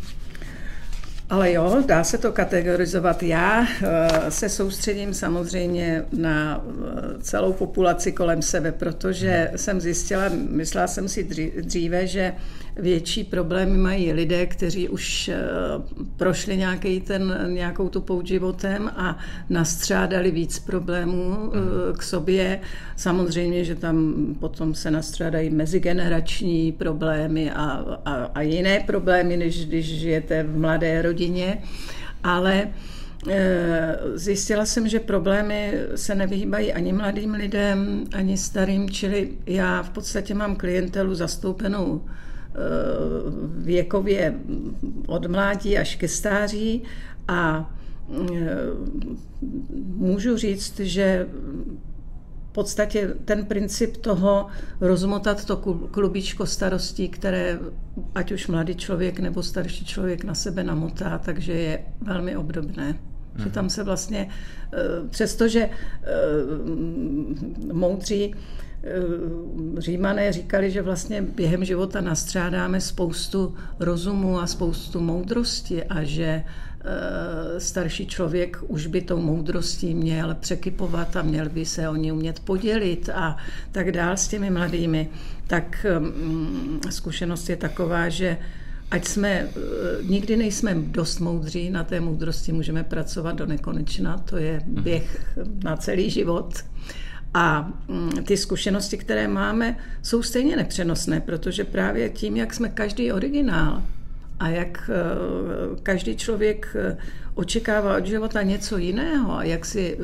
[1.30, 3.24] Ale jo, dá se to kategorizovat.
[3.24, 10.88] Já eh, se soustředím samozřejmě na eh, celou populaci kolem sebe, protože jsem zjistila, myslela
[10.88, 11.24] jsem si
[11.62, 12.34] dříve, že
[12.80, 15.38] větší problémy mají lidé, kteří už eh,
[16.18, 19.18] prošli nějaký ten, nějakou tu pouť životem a
[19.50, 21.58] nastřádali víc problémů eh,
[21.98, 22.60] k sobě.
[22.96, 30.00] Samozřejmě, že tam potom se nastřádají mezigenerační problémy a, a, a jiné problémy, než když
[30.00, 31.62] žijete v mladé rodině,
[32.24, 32.70] ale
[33.30, 33.80] eh,
[34.16, 40.34] Zjistila jsem, že problémy se nevyhýbají ani mladým lidem, ani starým, čili já v podstatě
[40.34, 42.02] mám klientelu zastoupenou
[43.58, 44.40] věkově
[45.08, 46.84] od mládí až ke stáří
[47.28, 47.72] a
[48.12, 48.56] eh,
[49.96, 51.28] můžu říct, že
[52.50, 54.48] v podstatě ten princip toho
[54.82, 55.58] rozmotat to
[55.92, 57.60] klubíčko starostí, které
[58.16, 63.00] ať už mladý člověk nebo starší člověk na sebe namotá, takže je velmi obdobné.
[63.36, 63.52] Že mhm.
[63.52, 64.30] tam se vlastně,
[64.74, 64.78] eh,
[65.10, 65.70] přestože
[67.74, 68.69] moudří Eh,
[69.78, 77.60] Římané říkali, že vlastně během života nastřádáme spoustu rozumu a spoustu moudrosti a že eh,
[77.60, 82.40] starší člověk už by tou moudrostí měl překypovat a měl by se o ní umět
[82.40, 83.38] podělit a
[83.72, 85.10] tak dál s těmi mladými.
[85.48, 88.38] Tak mm, zkušenost je taková, že
[88.92, 89.50] ať jsme, eh,
[90.04, 95.78] nikdy nejsme dost moudří, na té moudrosti můžeme pracovat do nekonečna, to je běh na
[95.78, 96.54] celý život.
[97.34, 103.12] A mm, ty zkušenosti, které máme, jsou stejně nepřenosné, protože právě tím, jak jsme každý
[103.12, 103.84] originál
[104.40, 106.98] a jak eh, každý člověk eh,
[107.36, 110.04] očekává od života něco jiného a jak si eh,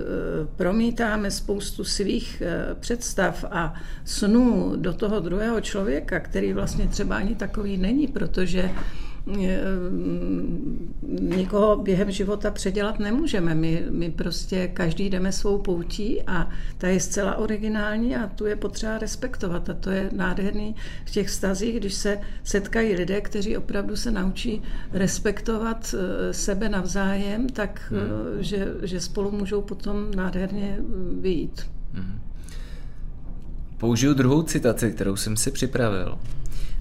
[0.56, 2.44] promítáme spoustu svých
[2.80, 3.74] představ a
[4.06, 8.72] snů do toho druhého člověka, který vlastně třeba ani takový není, protože
[11.20, 13.56] nikoho během života předělat nemůžeme.
[13.56, 18.56] My, my prostě každý jdeme svou poutí a ta je zcela originální a tu je
[18.56, 19.70] potřeba respektovat.
[19.70, 24.62] A to je nádherný v těch vztazích, když se setkají lidé, kteří opravdu se naučí
[24.92, 28.00] respektovat eh, sebe navzájem, tak hmm.
[28.40, 30.84] Eh, že, že spolu můžou potom nádherně eh,
[31.22, 31.68] vyjít.
[31.94, 32.22] Hmm.
[33.78, 36.18] Použiju druhou citaci, kterou jsem si připravil.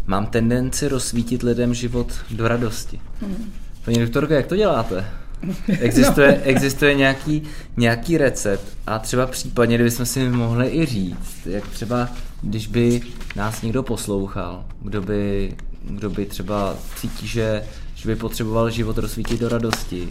[0.07, 3.01] Mám tendenci rozsvítit lidem život do radosti.
[3.21, 3.53] Hmm.
[3.85, 5.05] Paní doktorko, jak to děláte?
[5.81, 6.51] Existuje, no.
[6.51, 7.43] existuje nějaký,
[7.77, 12.09] nějaký recept a třeba případně, kdybychom si mohli i říct, jak třeba,
[12.43, 13.01] když by
[13.37, 17.63] nás někdo poslouchal, kdo by, kdo by třeba cítí, že,
[17.95, 20.09] že by potřeboval život rozsvítit do radosti,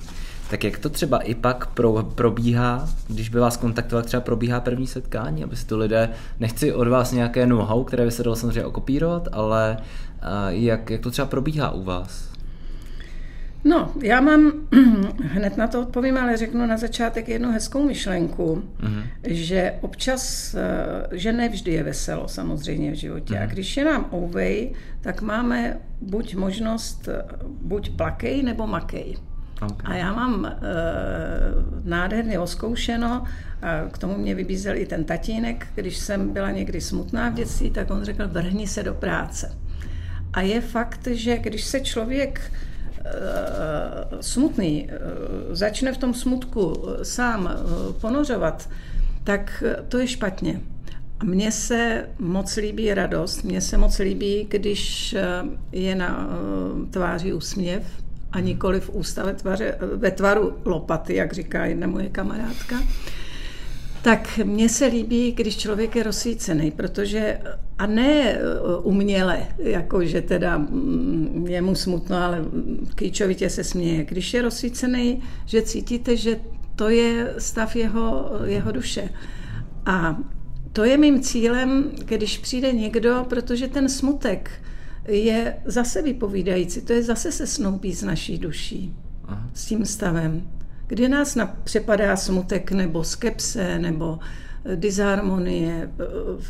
[0.53, 4.87] tak jak to třeba i pak pro, probíhá, když by vás kontaktovat, třeba probíhá první
[4.87, 8.65] setkání, aby si to lidé, nechci od vás nějaké know-how, které by se dalo samozřejmě
[8.65, 12.29] okopírovat, ale uh, jak, jak to třeba probíhá u vás?
[13.63, 14.51] No, já mám,
[15.23, 19.03] hned na to odpovím, ale řeknu na začátek jednu hezkou myšlenku, mm-hmm.
[19.23, 23.33] že občas, eh, že nevždy je veselo samozřejmě v životě.
[23.33, 23.43] Mm-hmm.
[23.43, 23.49] A mhm.
[23.49, 27.23] když je nám ouvej, tak máme buď možnost, eh,
[27.61, 29.15] buď plakej nebo makej.
[29.61, 29.93] Okay.
[29.93, 30.55] A já mám e,
[31.83, 33.23] nádherně oskoušeno,
[33.63, 37.71] a k tomu mě vybízel i ten tatínek, když jsem byla někdy smutná v dětství,
[37.71, 39.57] tak on řekl, vrhni se do práce.
[40.33, 43.11] A je fakt, že když se člověk e,
[44.21, 44.95] smutný e,
[45.55, 48.69] začne v tom smutku sám e, ponořovat,
[49.23, 50.61] tak to je špatně.
[51.19, 55.15] A mně se moc líbí radost, mně se moc líbí, když
[55.71, 56.29] je na
[56.91, 58.02] tváři úsměv,
[58.33, 62.75] a nikoli v ústa ve, tvaře, ve tvaru lopaty, jak říká jedna moje kamarádka.
[64.01, 67.39] Tak mně se líbí, když člověk je rozsvícený, protože
[67.77, 72.45] a ne uh, uměle, jako že teda mm, je mu smutno, ale
[72.95, 74.05] kýčovitě se směje.
[74.05, 76.39] Když je rozsvícený, že cítíte, že
[76.75, 79.09] to je stav jeho, jeho duše.
[79.85, 80.17] A
[80.73, 84.51] to je mým cílem, když přijde někdo, protože ten smutek,
[85.07, 89.49] je zase vypovídající, to je zase se snoubí s naší duší, Aha.
[89.53, 90.47] s tím stavem.
[90.87, 94.19] Kdy nás přepadá smutek nebo skepse nebo
[94.75, 95.91] disharmonie.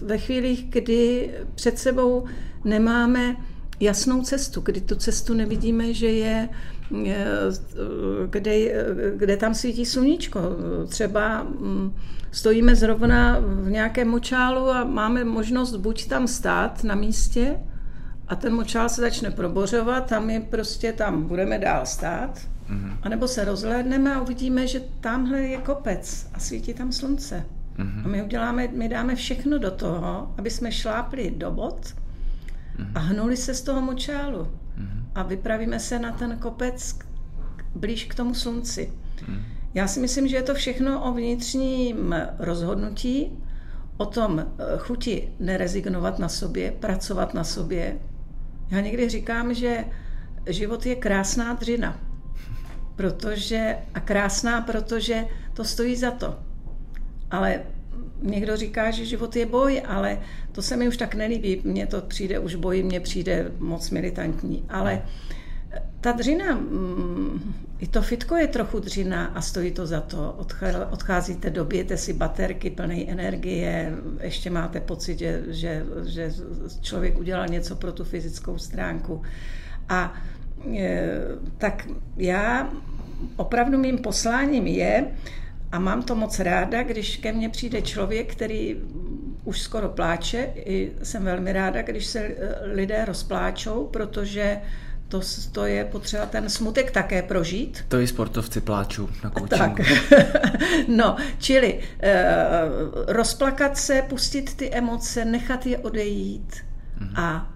[0.01, 2.26] Ve chvílích, kdy před sebou
[2.64, 3.36] nemáme
[3.80, 6.49] jasnou cestu, kdy tu cestu nevidíme, že je,
[8.30, 8.86] kde,
[9.16, 10.39] kde tam svítí sluníčko.
[10.88, 11.95] Třeba mm,
[12.32, 17.60] stojíme zrovna v nějakém močálu a máme možnost buď tam stát na místě,
[18.34, 22.97] a ten močál se začne probořovat a my prostě tam budeme dál stát, mm-hmm.
[23.01, 27.45] anebo se rozhlédneme a uvidíme, že tamhle je kopec a svítí tam slunce.
[27.77, 28.05] Mm-hmm.
[28.05, 32.91] A my uděláme, my dáme všechno do toho, aby jsme šlápli do bod mm-hmm.
[32.95, 34.43] a hnuli se z toho močálu.
[34.43, 35.03] Mm-hmm.
[35.15, 36.99] A vypravíme se na ten kopec
[37.75, 38.93] blíž k tomu slunci.
[39.15, 39.41] Mm-hmm.
[39.73, 43.31] Já si myslím, že je to všechno o vnitřním rozhodnutí,
[43.97, 47.99] o tom eh, chuti nerezignovat na sobě, pracovat na sobě,
[48.74, 49.86] já někdy říkám, že
[50.49, 51.99] život je krásná dřina.
[52.95, 56.39] Protože, a krásná, protože to stojí za to.
[57.32, 57.61] Ale
[58.21, 60.21] někdo říká, že život je boj, ale
[60.51, 61.61] to se mi už tak nelíbí.
[61.63, 64.65] Mně to přijde už boj, mně přijde moc militantní.
[64.69, 65.01] Ale
[66.01, 70.45] ta dřina, mm, i to fitko je trochu dřina a stojí to za to.
[70.91, 76.34] Odcházíte, dobijete si baterky plné energie, ještě máte pocit, že, že, že
[76.82, 79.21] člověk udělal něco pro tu fyzickou stránku.
[79.89, 80.13] A
[80.78, 81.11] e,
[81.57, 82.74] tak já
[83.36, 85.07] opravdu mým posláním je,
[85.71, 88.78] a mám to moc ráda, když ke mně přijde člověk, který
[89.43, 90.49] už skoro pláče.
[90.55, 94.61] I jsem velmi ráda, když se lidé rozpláčou, protože
[95.14, 97.86] to, to je potřeba ten smutek také prožít.
[97.88, 99.76] To i sportovci pláčou na coachingu.
[99.76, 100.28] Tak.
[100.88, 102.24] no, čili eh,
[103.07, 107.11] rozplakat se, pustit ty emoce, nechat je odejít mm-hmm.
[107.16, 107.53] a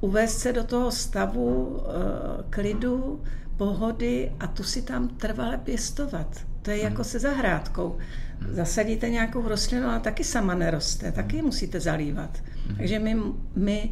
[0.00, 3.22] uvést se do toho stavu eh, klidu,
[3.56, 6.40] pohody a tu si tam trvale pěstovat.
[6.62, 6.84] To je mm-hmm.
[6.84, 7.88] jako se zahrádkou.
[7.88, 8.54] Mm-hmm.
[8.54, 12.38] Zasadíte nějakou rostlinu a taky sama neroste, taky ji musíte zalívat.
[12.38, 12.76] Mm-hmm.
[12.76, 13.16] Takže my,
[13.56, 13.90] my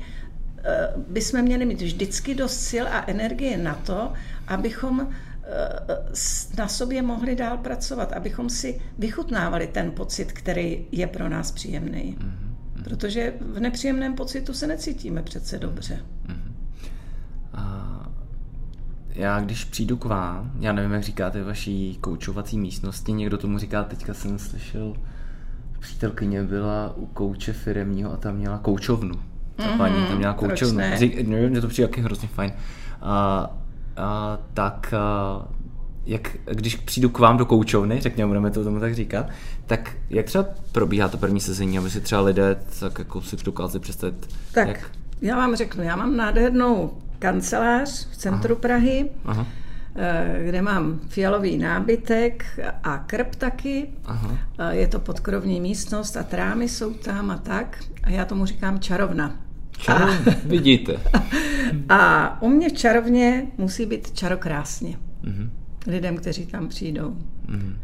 [1.08, 4.12] bychom měli mít vždycky dost sil a energie na to,
[4.46, 11.28] abychom eh, na sobě mohli dál pracovat, abychom si vychutnávali ten pocit, který je pro
[11.28, 12.16] nás příjemný.
[12.18, 12.84] Mm-hmm.
[12.84, 16.00] Protože v nepříjemném pocitu se necítíme přece dobře.
[16.26, 16.52] Mm-hmm.
[17.52, 17.90] A
[19.08, 23.84] já když přijdu k vám, já nevím, jak říkáte vaší koučovací místnosti, někdo tomu říká,
[23.84, 24.96] teďka jsem slyšel,
[25.80, 30.80] přítelkyně byla u kouče firemního a tam měla koučovnu ta mm-hmm, paní tam měla koučovnu.
[31.48, 32.52] Mně to přijde taky hrozně fajn.
[33.02, 33.50] A,
[33.96, 35.48] a tak a,
[36.06, 39.26] jak, když přijdu k vám do koučovny, řekněme, budeme to tomu tak říkat,
[39.66, 43.80] tak jak třeba probíhá to první sezení, aby si třeba lidé tak jako si dokázali
[43.80, 44.28] představit?
[44.52, 44.90] Tak, jak...
[45.22, 48.60] já vám řeknu, já mám nádhernou kancelář v centru Aha.
[48.60, 49.46] Prahy, Aha.
[49.96, 52.44] Eh, kde mám fialový nábytek
[52.82, 53.88] a krb taky.
[54.04, 54.38] Aha.
[54.58, 57.84] Eh, je to podkrovní místnost a trámy jsou tam a tak.
[58.02, 59.36] A já tomu říkám čarovna.
[59.78, 61.00] Čarovna, a, vidíte.
[61.88, 64.96] A u mě v čarovně musí být čarokrásně.
[65.24, 65.50] Uh-huh.
[65.86, 67.16] Lidem, kteří tam přijdou.
[67.48, 67.76] Uh-huh.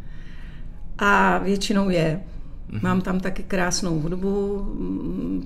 [0.98, 2.20] A většinou je.
[2.70, 2.82] Uh-huh.
[2.82, 4.66] Mám tam taky krásnou hudbu.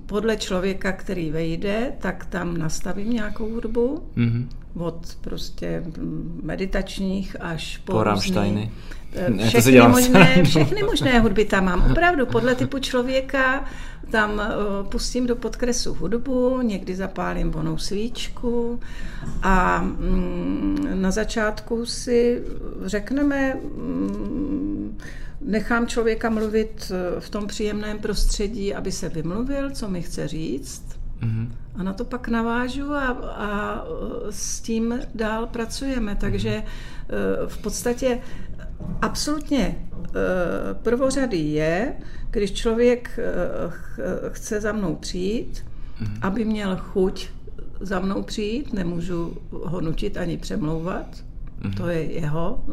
[0.06, 4.02] Podle člověka, který vejde, tak tam nastavím nějakou hudbu.
[4.16, 4.46] Uh-huh
[4.76, 5.82] od prostě
[6.42, 8.72] meditačních až po, po Rammsteiny.
[9.12, 11.90] Eh, všechny, možné, všechny možné hudby tam mám.
[11.90, 13.64] Opravdu podle typu člověka
[14.10, 18.80] tam uh, pustím do podkresu hudbu, někdy zapálím vonou svíčku
[19.42, 22.42] a mm, na začátku si
[22.84, 24.98] řekneme, mm,
[25.44, 31.04] nechám člověka mluvit eh, v tom příjemném prostředí, aby se vymluvil, co mi chce říct
[31.24, 31.48] Mm-hmm.
[31.74, 33.84] A na to pak navážu a, a
[34.30, 36.16] s tím dál pracujeme.
[36.16, 37.46] Takže mm-hmm.
[37.46, 38.20] v podstatě
[39.02, 40.10] absolutně eh,
[40.74, 41.94] prvořady je,
[42.30, 45.64] když člověk eh, chce za mnou přijít,
[46.02, 46.18] mm-hmm.
[46.22, 47.28] aby měl chuť
[47.80, 51.24] za mnou přijít, nemůžu ho nutit ani přemlouvat,
[51.64, 51.76] Mm-hmm.
[51.76, 52.64] To je jeho,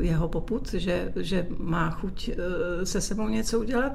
[0.00, 2.30] jeho poput, že, že má chuť
[2.84, 3.92] se sebou něco udělat.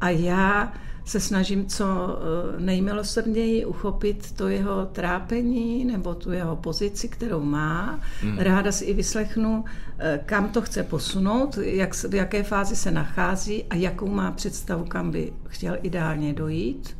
[0.00, 0.72] A já
[1.04, 8.00] se snažím co eh, nejmilosrdněji uchopit to jeho trápení nebo tu jeho pozici, kterou má.
[8.20, 8.38] Hmm.
[8.38, 9.64] Ráda si i vyslechnu,
[9.98, 14.84] eh, kam to chce posunout, jak, v jaké fázi se nachází a jakou má představu,
[14.84, 16.96] kam by chtěl ideálně dojít.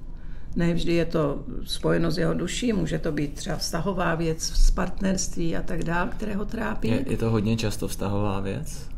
[0.56, 4.70] Ne vždy je to spojeno s jeho duší, může to být třeba vztahová věc z
[4.70, 6.88] partnerství a tak dále, které ho trápí.
[6.88, 8.92] Je, je to hodně často vztahová věc?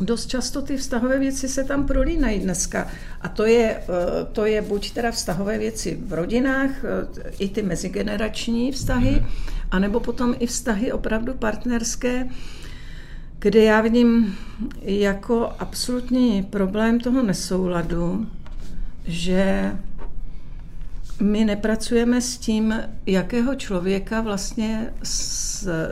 [0.00, 2.88] dost často ty vztahové věci se tam prolínají dneska.
[3.20, 7.62] A to je, eh, to je buď teda vztahové věci v rodinách, eh, i ty
[7.62, 9.26] mezigenerační vztahy, mhm.
[9.70, 12.28] anebo potom i vztahy opravdu partnerské,
[13.38, 14.36] kde já vidím
[14.82, 18.26] jako absolutní problém toho nesouladu,
[19.04, 19.72] že
[21.20, 22.74] my nepracujeme s tím,
[23.06, 24.92] jakého člověka vlastně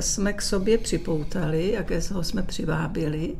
[0.00, 3.34] jsme k sobě připoutali, jakého jsme přivábili.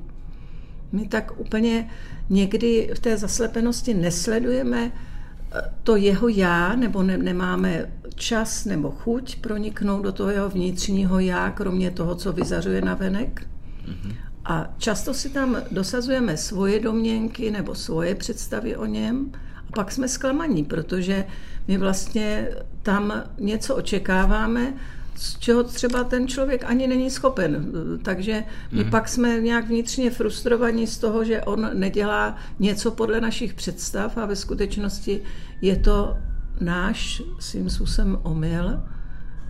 [0.93, 1.91] My tak úplně
[2.31, 9.41] někdy v té zaslepenosti nesledujeme eh, to jeho já, nebo ne, nemáme čas nebo chuť
[9.41, 13.47] proniknout do toho jeho vnitřního já, kromě toho, co vyzařuje na venek.
[13.89, 14.15] Mm-hmm.
[14.45, 19.33] A často si tam dosazujeme svoje domněnky nebo svoje představy o něm
[19.69, 21.25] a pak jsme zklamaní, protože
[21.69, 22.49] my vlastně
[22.83, 24.75] tam něco očekáváme,
[25.15, 27.73] z čeho třeba ten člověk ani není schopen.
[28.03, 28.91] Takže my mm.
[28.91, 34.27] pak jsme nějak vnitřně frustrovaní z toho, že on nedělá něco podle našich představ a
[34.27, 35.23] ve skutečnosti
[35.61, 36.17] je to
[36.61, 38.83] náš svým způsobem omyl,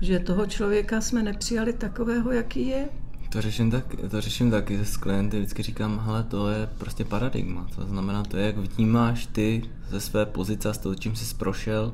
[0.01, 2.89] že toho člověka jsme nepřijali takového, jaký je.
[3.29, 7.67] To řeším, tak, to řeším taky s klienty, vždycky říkám, hele, to je prostě paradigma,
[7.75, 11.35] to znamená, to je, jak vnímáš ty ze své pozice a s toho, čím jsi
[11.35, 11.93] prošel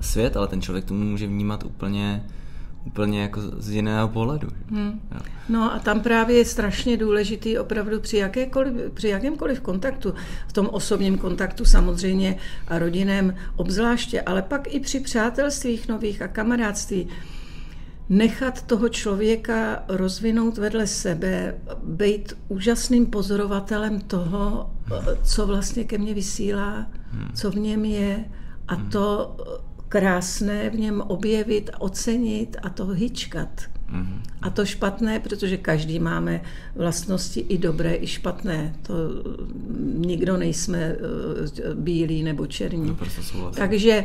[0.00, 2.24] svět, ale ten člověk tomu může vnímat úplně
[2.86, 4.48] úplně jako z jiného pohledu.
[4.70, 5.00] Hmm.
[5.48, 10.14] No a tam právě je strašně důležitý opravdu při, jakékoliv, při jakémkoliv kontaktu,
[10.48, 12.36] v tom osobním kontaktu samozřejmě
[12.68, 17.08] a rodinném obzvláště, ale pak i při přátelstvích nových a kamarádství,
[18.08, 24.70] nechat toho člověka rozvinout vedle sebe, být úžasným pozorovatelem toho,
[25.24, 26.86] co vlastně ke mně vysílá,
[27.34, 28.24] co v něm je
[28.68, 29.36] a to
[29.88, 33.62] krásné v něm objevit, ocenit a to hyčkat.
[34.42, 36.40] A to špatné, protože každý máme
[36.74, 38.74] vlastnosti i dobré, i špatné.
[38.82, 38.94] To
[39.94, 42.86] nikdo nejsme eh, bílí nebo černí.
[42.86, 44.04] No, Takže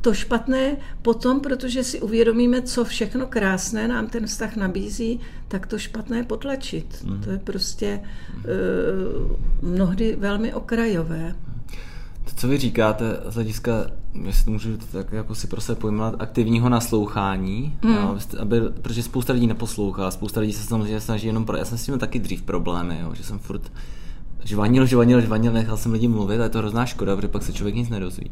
[0.00, 5.78] to špatné potom, protože si uvědomíme, co všechno krásné nám ten vztah nabízí, tak to
[5.78, 7.04] špatné potlačit.
[7.04, 7.20] Mm.
[7.20, 8.00] To je prostě
[8.34, 11.34] uh, mnohdy velmi okrajové.
[12.24, 13.86] To, co vy říkáte z hlediska,
[14.24, 17.94] jestli to můžu tak jako si prostě pojmenovat, aktivního naslouchání, mm.
[17.94, 21.56] jo, aby, protože spousta lidí neposlouchá, spousta lidí se samozřejmě snaží jenom pro...
[21.56, 23.72] Já jsem s tím taky dřív problémy, jo, že jsem furt
[24.44, 27.52] žvanil, žvanil, žvanil, nechal jsem lidi mluvit a je to hrozná škoda, protože pak se
[27.52, 28.30] člověk nic nedozví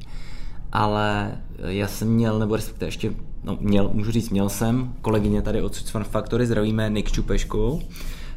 [0.73, 3.13] ale já jsem měl, nebo respektive ještě,
[3.45, 7.83] no měl, můžu říct, měl jsem kolegyně tady od Fun Factory, zdravíme Nick Čupeškou,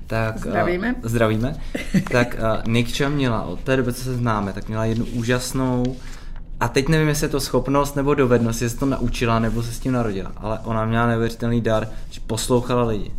[0.07, 0.93] tak, zdravíme.
[0.93, 1.55] Uh, zdravíme.
[2.11, 5.95] tak uh, Nikča měla, od té doby, co se známe, tak měla jednu úžasnou
[6.59, 9.79] a teď nevím, jestli je to schopnost nebo dovednost, jestli to naučila nebo se s
[9.79, 13.11] tím narodila, ale ona měla neuvěřitelný dar, že poslouchala lidi.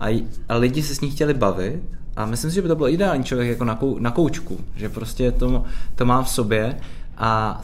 [0.00, 1.82] A, a lidi se s ní chtěli bavit
[2.16, 4.88] a myslím si, že by to byl ideální člověk jako na, kou, na koučku, že
[4.88, 6.78] prostě to, to má v sobě
[7.18, 7.62] a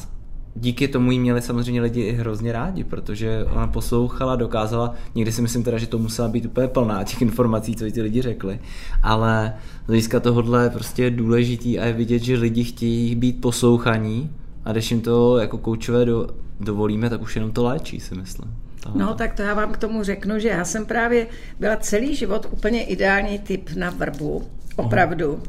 [0.61, 5.42] díky tomu jí měli samozřejmě lidi i hrozně rádi, protože ona poslouchala, dokázala, někdy si
[5.42, 8.59] myslím teda, že to musela být úplně plná těch informací, co ti lidi řekli,
[9.02, 9.54] ale
[9.84, 14.30] z hlediska tohohle je prostě důležitý a je vidět, že lidi chtějí být poslouchaní
[14.64, 16.28] a když jim to jako koučové do,
[16.61, 18.54] dovolíme, tak už jenom to léčí, si myslím.
[18.95, 21.26] No, tak to já vám k tomu řeknu, že já jsem právě
[21.61, 24.47] byla celý život úplně ideální typ na vrbu,
[24.78, 25.43] Opravdu.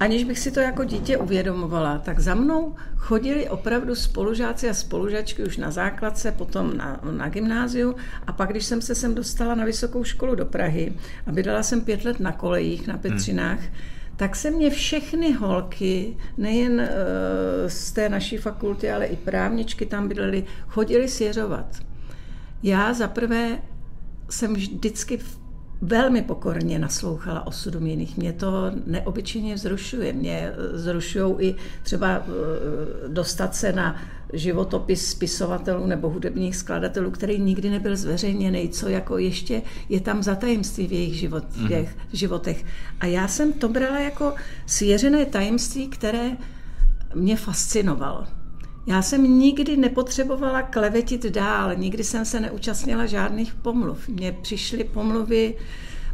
[0.00, 5.42] Aniž bych si to jako dítě uvědomovala, tak za mnou chodili opravdu spolužáci a spolužačky
[5.44, 7.94] už na základce, potom na, na gymnáziu
[8.26, 10.92] a pak, když jsem se sem dostala na vysokou školu do Prahy
[11.26, 13.68] a bydlela jsem pět let na kolejích, na Petřinách, hmm
[14.18, 16.86] tak se mě všechny holky, nejen uh,
[17.68, 21.66] z té naší fakulty, ale i právničky tam bydlely, chodili svěřovat.
[22.62, 23.58] Já zaprvé
[24.30, 25.18] jsem vždycky
[25.80, 28.16] velmi pokorně naslouchala osudům jiných.
[28.16, 30.12] Mě to neobyčejně vzrušuje.
[30.12, 33.96] Mě zrušují i třeba eh, dostat se na
[34.32, 40.34] životopis spisovatelů nebo hudebních skladatelů, který nikdy nebyl zveřejněný, co jako ještě je tam za
[40.34, 42.64] tajemství v jejich život, v jejich životech.
[43.00, 44.34] A já jsem to brala jako
[44.66, 46.30] svěřené tajemství, které
[47.14, 48.37] mě fascinovalo.
[48.88, 54.08] Já jsem nikdy nepotřebovala klevetit dál, nikdy jsem se neúčastnila žádných pomluv.
[54.08, 55.54] Mně přišly pomluvy,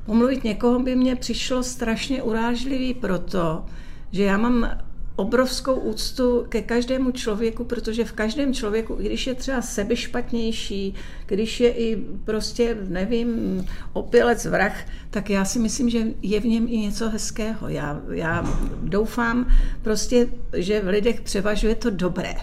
[0.07, 3.65] pomluvit někoho by mě přišlo strašně urážlivý proto,
[4.13, 4.79] že já mám
[5.17, 10.95] obrovskou úctu ke každému člověku, protože v každém člověku, i když je třeba sebe špatnější,
[11.27, 14.77] když je i prostě, nevím, opilec, vrah,
[15.11, 17.69] tak já si myslím, že je v něm i něco hezkého.
[17.69, 18.45] Já, já
[18.83, 19.49] doufám
[19.83, 22.35] prostě, že v lidech převažuje to dobré.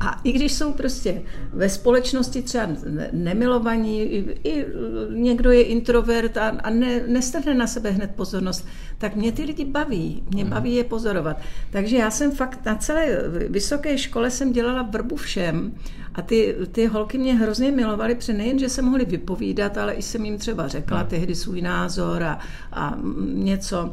[0.00, 1.22] A i když jsou prostě
[1.52, 2.68] ve společnosti třeba
[3.12, 4.02] nemilovaní,
[4.44, 4.66] i,
[5.10, 8.66] někdo je introvert a, a ne, nestrhne na sebe hned pozornost,
[8.98, 10.50] tak mě ty lidi baví, mě hmm.
[10.50, 11.40] baví je pozorovat.
[11.70, 13.06] Takže já jsem fakt na celé
[13.48, 15.72] vysoké škole jsem dělala vrbu všem
[16.20, 20.02] a ty, ty holky mě hrozně milovaly, protože nejen, že se mohly vypovídat, ale i
[20.02, 21.06] jsem jim třeba řekla hmm.
[21.06, 22.38] tehdy svůj názor a,
[22.72, 22.98] a
[23.34, 23.92] něco.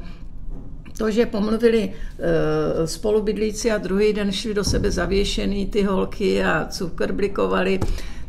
[0.98, 6.68] to, že pomluvili e, spolubydlíci a druhý den šli do sebe zavěšený ty holky a
[6.70, 7.80] cukrblikovali,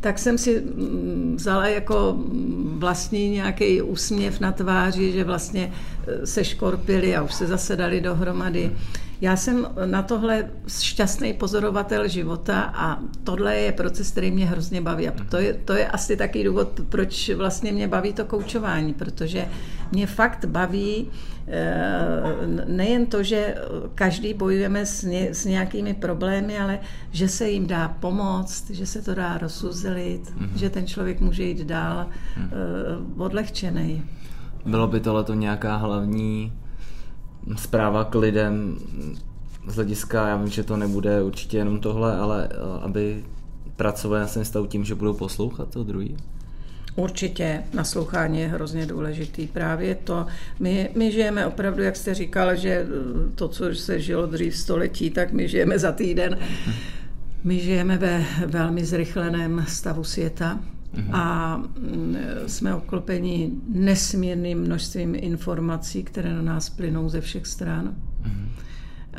[0.01, 2.19] tak jsem si mm, vzala jako
[2.79, 5.73] vlastní nějaký úsměv na tváři, že vlastně
[6.07, 8.71] e, se škorpili a už se zase dali dohromady.
[9.21, 15.09] Já jsem na tohle šťastný pozorovatel života a tohle je proces, který mě hrozně baví.
[15.09, 19.49] A to je, to je asi taky důvod, proč vlastně mě baví to koučování, protože
[19.93, 21.07] mě fakt baví
[21.47, 23.55] eh, nejen to, že
[23.95, 26.79] každý bojujeme s, ně, s nějakými problémy, ale
[27.11, 30.57] že se jim dá pomoct, že se to dá rozuzlit, mm-hmm.
[30.57, 33.23] že ten člověk může jít dál mm-hmm.
[33.23, 34.05] odlehčený.
[34.67, 36.53] Bylo by tohle to nějaká hlavní
[37.57, 38.79] zpráva k lidem
[39.69, 43.25] z hlediska, já vím, že to nebude určitě jenom tohle, ale eh, aby
[43.77, 46.17] pracovali na svém stavu tím, že budou poslouchat to druhý?
[46.97, 49.47] Určitě naslouchání je hrozně důležitý.
[49.47, 50.27] Právě to,
[50.61, 52.87] my, my žijeme opravdu, jak jste říkal, že eh,
[53.35, 56.39] to, co se žilo dřív století, tak my žijeme za týden.
[57.45, 60.59] My žijeme ve velmi zrychleném stavu světa
[60.93, 61.15] Mhm.
[61.15, 62.17] A mm,
[62.47, 67.95] jsme obklopeni nesmírným množstvím informací, které na nás plynou ze všech stran.
[68.23, 68.49] Mhm.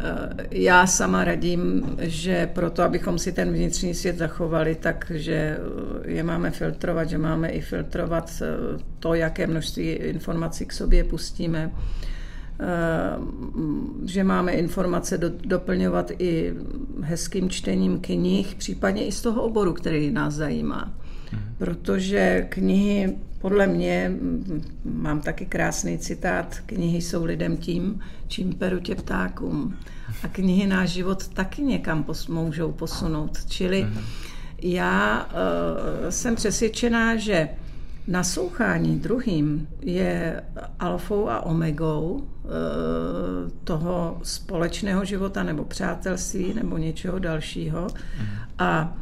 [0.04, 5.34] Eh, já sama radím, že proto, abychom si ten vnitřní svět zachovali, takže
[6.04, 8.46] eh, je máme filtrovat, že máme i filtrovat eh,
[9.00, 11.72] to, jaké množství informací k sobě pustíme,
[14.06, 16.54] že máme informace do, doplňovat i
[17.02, 20.94] hezkým čtením knih, případně i z toho oboru, který nás zajímá
[21.58, 24.12] protože knihy, podle mě,
[24.86, 29.76] mám taky krásný citát, knihy jsou lidem tím, čím peru tě ptákům.
[30.24, 33.46] A knihy náš život taky někam pos, můžou posunout.
[33.46, 33.88] Čili
[34.62, 37.50] já uh, jsem přesvědčená, že
[38.08, 40.44] naslouchání druhým je
[40.80, 42.50] alfou a omegou uh,
[43.64, 47.88] toho společného života nebo přátelství nebo něčeho dalšího.
[48.60, 48.98] A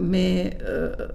[0.00, 0.58] my eh,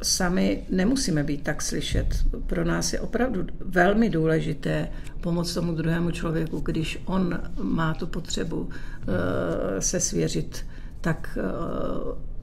[0.02, 2.26] sami nemusíme být tak slyšet.
[2.46, 4.90] Pro nás je opravdu velmi důležité
[5.22, 10.66] pomoct tomu druhému člověku, když on má tu potřebu eh, se svěřit,
[11.02, 11.44] tak eh,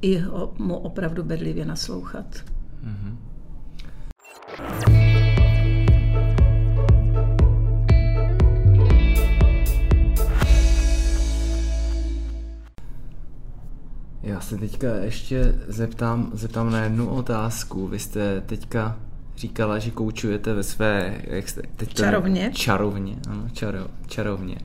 [0.03, 0.23] i
[0.59, 2.27] mu opravdu bedlivě naslouchat.
[2.85, 3.17] Mm-hmm.
[14.25, 17.89] Já se teďka ještě zeptám, zeptám na jednu otázku.
[17.89, 18.97] Vy jste teďka
[19.37, 21.15] říkala, že koučujete ve své...
[21.25, 22.51] Jak jste, teď čarovně.
[22.55, 24.57] Čarovně, ano, čaro, čarovně.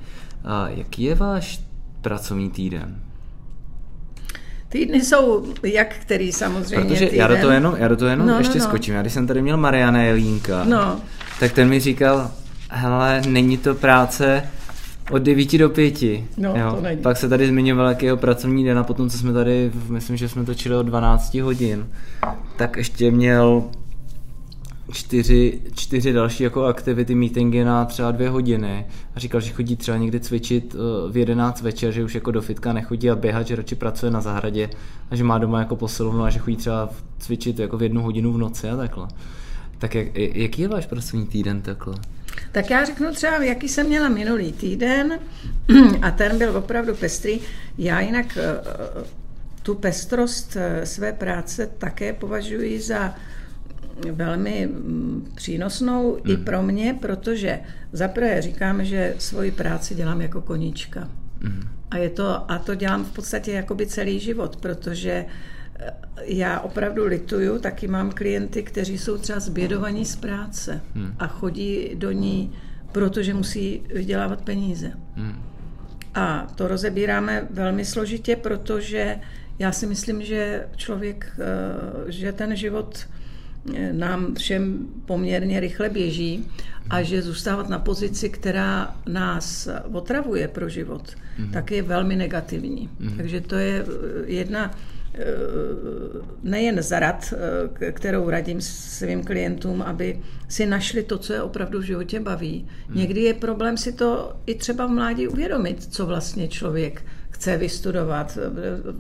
[0.43, 1.62] A jaký je váš
[2.01, 3.01] pracovní týden?
[4.70, 7.20] Týdny jsou jak který samozřejmě Protože týden.
[7.20, 8.70] já do toho jenom, já do toho jenom no, ještě no, no.
[8.70, 8.93] skočím.
[8.93, 10.99] Já když jsem tady měl Mariana Jelínka, no.
[11.39, 12.32] tak ten mi říkal,
[12.70, 14.43] hele, není to práce
[15.12, 16.01] od 9 do 5.
[16.38, 16.82] No, jo.
[16.82, 17.01] to.
[17.01, 20.30] Pak se tady zmiňoval, jaký jeho pracovní den a potom, co jsme tady, myslím, že
[20.30, 21.88] jsme točili od 12 hodin,
[22.57, 23.64] tak ještě měl
[24.91, 28.86] čtyři, čtyři další jako aktivity, meetingy na třeba dvě hodiny
[29.16, 32.41] a říkal, že chodí třeba někdy cvičit eh, v 11 večer, že už jako do
[32.41, 34.70] fitka nechodí a běhat, že radši pracuje na zahradě
[35.12, 36.89] a že má doma jako posilovnu a že chodí třeba
[37.20, 39.07] cvičit jako v jednu hodinu v noci a takhle.
[39.78, 41.95] Tak jak, jaký je váš pracovní týden takhle?
[42.51, 45.19] Tak já řeknu třeba, jaký jsem měla minulý týden
[46.01, 47.39] a ten byl opravdu pestrý.
[47.77, 49.03] Já jinak eh,
[49.63, 53.15] tu pestrost eh, své práce také považuji za
[54.11, 56.34] velmi mm, přínosnou hmm.
[56.34, 57.59] i pro mě, protože
[57.91, 61.09] zaprvé říkám, že svoji práci dělám jako koníčka.
[61.41, 61.61] Hmm.
[61.91, 65.25] A, je to, a to dělám v podstatě jakoby celý život, protože
[66.23, 71.13] já opravdu lituju, taky mám klienty, kteří jsou třeba zbědovaní z práce hmm.
[71.19, 72.51] a chodí do ní,
[72.91, 74.91] protože musí vydělávat peníze.
[75.15, 75.41] Hmm.
[76.15, 79.19] A to rozebíráme velmi složitě, protože
[79.59, 83.07] já si myslím, že člověk, eh, že ten život
[83.75, 86.45] eh, nám všem poměrně rychle běží
[86.89, 87.05] a hmm.
[87.05, 91.51] že zůstávat na pozici, která nás otravuje pro život, hmm.
[91.51, 92.89] tak je velmi negativní.
[92.99, 93.17] Hmm.
[93.17, 93.86] Takže to je
[94.25, 94.99] jedna Eh,
[96.43, 97.34] nejen zarad,
[97.82, 102.68] eh, kterou radím svým klientům, aby si našli to, co je opravdu v životě baví.
[102.88, 102.97] Hmm.
[102.97, 108.38] Někdy je problém si to i třeba v mládí uvědomit, co vlastně člověk chce vystudovat.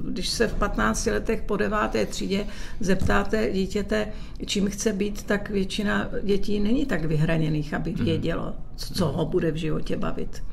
[0.03, 2.45] Když se v 15 letech po deváté třídě
[2.79, 4.07] zeptáte dítěte,
[4.45, 8.05] čím chce být, tak většina dětí není tak vyhraněných, aby hmm.
[8.05, 10.43] vědělo, co ho bude v životě bavit.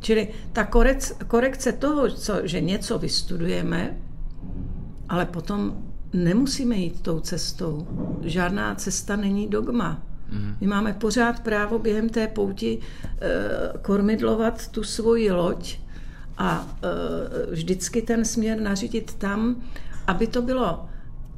[0.00, 0.68] Čili ta
[1.26, 3.96] korekce toho, co, že něco vystudujeme,
[5.08, 5.76] ale potom
[6.12, 7.86] nemusíme jít tou cestou.
[8.22, 10.02] Žádná cesta není dogma.
[10.60, 15.78] My máme pořád právo během té pouti e, kormidlovat tu svoji loď
[16.38, 19.62] a e, vždycky ten směr nařídit tam,
[20.06, 20.88] aby to bylo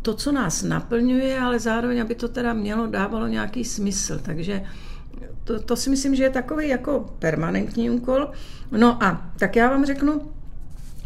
[0.03, 4.19] to, co nás naplňuje, ale zároveň, aby to teda mělo, dávalo nějaký smysl.
[4.23, 4.63] Takže
[5.45, 8.31] to, to si myslím, že je takový jako permanentní úkol.
[8.71, 10.23] No a tak já vám řeknu,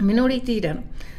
[0.01, 1.11] minulý týden Eh,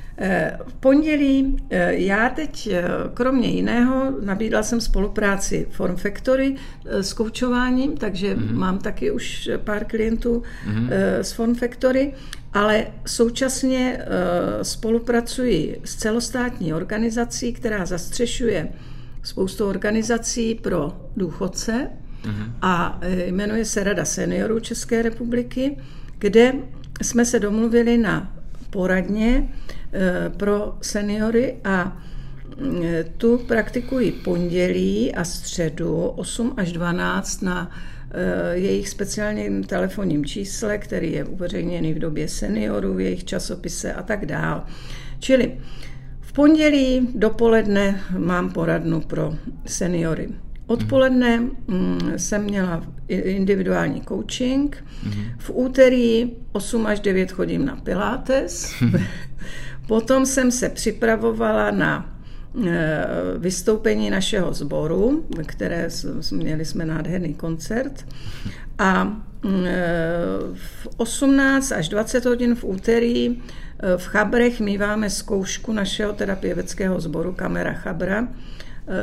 [0.68, 2.84] v pondělí eh, já teď, eh,
[3.14, 6.56] kromě jiného, nabídla jsem spolupráci Form Factory
[6.86, 8.54] s koučováním, takže mm-hmm.
[8.54, 10.90] mám taky už pár klientů mm-hmm.
[11.22, 12.14] z Form Factory,
[12.54, 14.06] ale současně
[14.62, 18.68] spolupracuji s celostátní organizací, která zastřešuje
[19.24, 21.88] spoustu organizací pro důchodce
[22.24, 22.52] mm-hmm.
[22.62, 23.00] a
[23.32, 25.78] jmenuje se Rada seniorů České republiky,
[26.18, 26.54] kde
[27.02, 28.34] jsme se domluvili na
[28.74, 29.83] poradně eh,
[30.38, 32.02] pro seniory a
[32.84, 37.72] eh, tu praktikují pondělí a středu 8 až 12 na
[38.12, 44.04] eh, jejich speciálním telefonním čísle, který je uveřejněný v době seniorů, v jejich časopise a
[44.04, 44.64] tak dál.
[45.20, 45.58] Čili
[46.22, 49.34] v pondělí dopoledne mám poradnu pro
[49.66, 50.30] seniory.
[50.68, 54.86] Odpoledne mm, jsem měla individuální coaching.
[55.38, 58.74] V úterý 8 až 9 chodím na Pilates.
[59.88, 62.10] Potom jsem se připravovala na
[62.68, 63.06] e,
[63.38, 65.90] vystoupení našeho sboru, které
[66.32, 68.06] měli jsme nádherný koncert.
[68.78, 69.82] A mm, e,
[70.54, 73.38] v 18 až 20 hodin v úterý e,
[73.98, 78.32] v Chabrech míváme zkoušku našeho teda pěveckého sboru Kamera Chabra, Eh,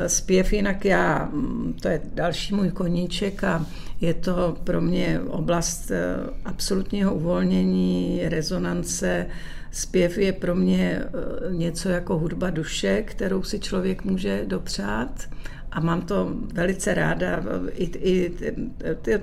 [0.06, 3.66] zpěv, jinak já, mm, to je další můj koníček a
[4.00, 9.26] je to pro mě oblast eh, absolutního uvolnění, rezonance.
[9.72, 15.28] Zpěv je pro mě eh, něco jako hudba duše, kterou si člověk může dopřát
[15.72, 18.32] a mám to velice ráda, i, i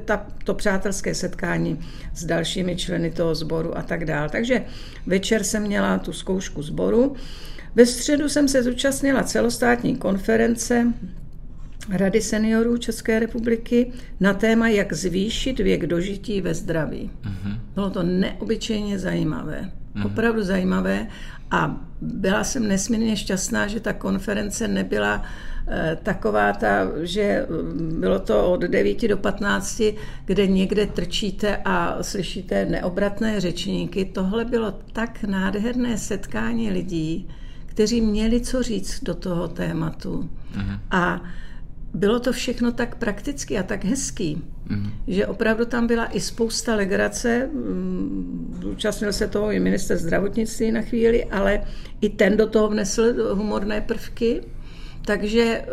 [0.06, 1.80] ta, to přátelské setkání
[2.14, 4.30] s dalšími členy toho sboru a tak dále.
[4.30, 4.66] Takže
[5.06, 7.16] večer jsem měla tu zkoušku sboru
[7.78, 10.94] ve středu jsem se zúčastnila celostátní konference
[11.90, 17.12] Rady seniorů České republiky na téma, jak zvýšit věk dožití ve zdraví.
[17.24, 17.60] Uh-huh.
[17.76, 20.06] Bylo to neobyčejně zajímavé, uh-huh.
[20.06, 21.08] opravdu zajímavé
[21.52, 25.24] a byla jsem nesmírně šťastná, že ta konference nebyla
[25.68, 29.82] eh, taková ta, že mm, bylo to od 9 do 15,
[30.26, 34.06] kde někde trčíte a slyšíte neobratné řečníky.
[34.06, 37.28] Tohle bylo tak nádherné setkání lidí,
[37.78, 40.30] kteří měli co říct do toho tématu.
[40.58, 40.80] Uh-huh.
[40.92, 41.22] A
[41.94, 44.92] bylo to všechno tak prakticky a tak hezký, uh-huh.
[45.08, 47.50] že opravdu tam byla i spousta legrace.
[47.54, 51.62] Mm, zúčastnil se toho i minister zdravotnictví na chvíli, ale
[52.02, 54.42] i ten do toho vnesl humorné prvky.
[55.06, 55.66] Takže eh,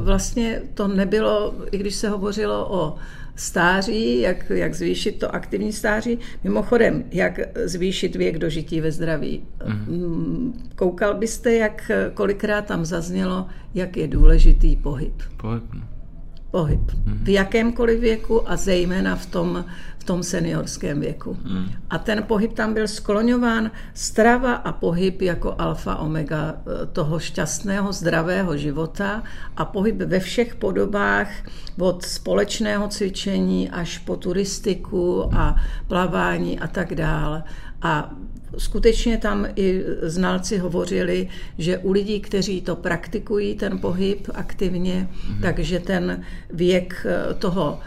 [0.00, 2.96] vlastně to nebylo, i když se hovořilo o
[3.36, 6.18] stáří, jak, jak zvýšit to aktivní stáří.
[6.44, 9.42] Mimochodem, jak zvýšit věk dožití ve zdraví.
[9.58, 10.52] Mm-hmm.
[10.76, 15.22] Koukal byste, jak kolikrát tam zaznělo, jak je důležitý pohyb.
[15.36, 15.64] Pohyb.
[16.52, 16.80] Pohyb.
[17.06, 19.64] V jakémkoliv věku a zejména v tom,
[19.98, 21.36] v tom seniorském věku.
[21.44, 21.66] Mm.
[21.90, 27.92] A ten pohyb tam byl skloňován strava a pohyb jako alfa omega eh, toho šťastného,
[27.92, 29.22] zdravého života
[29.56, 31.28] a pohyb ve všech podobách
[31.78, 35.56] od společného cvičení až po turistiku a
[35.88, 37.42] plavání a tak dále.
[37.82, 38.12] A
[38.58, 41.28] skutečně tam i znalci hovořili,
[41.58, 45.40] že u lidí, kteří to praktikují, ten pohyb aktivně, mm-hmm.
[45.42, 47.80] takže ten věk eh, toho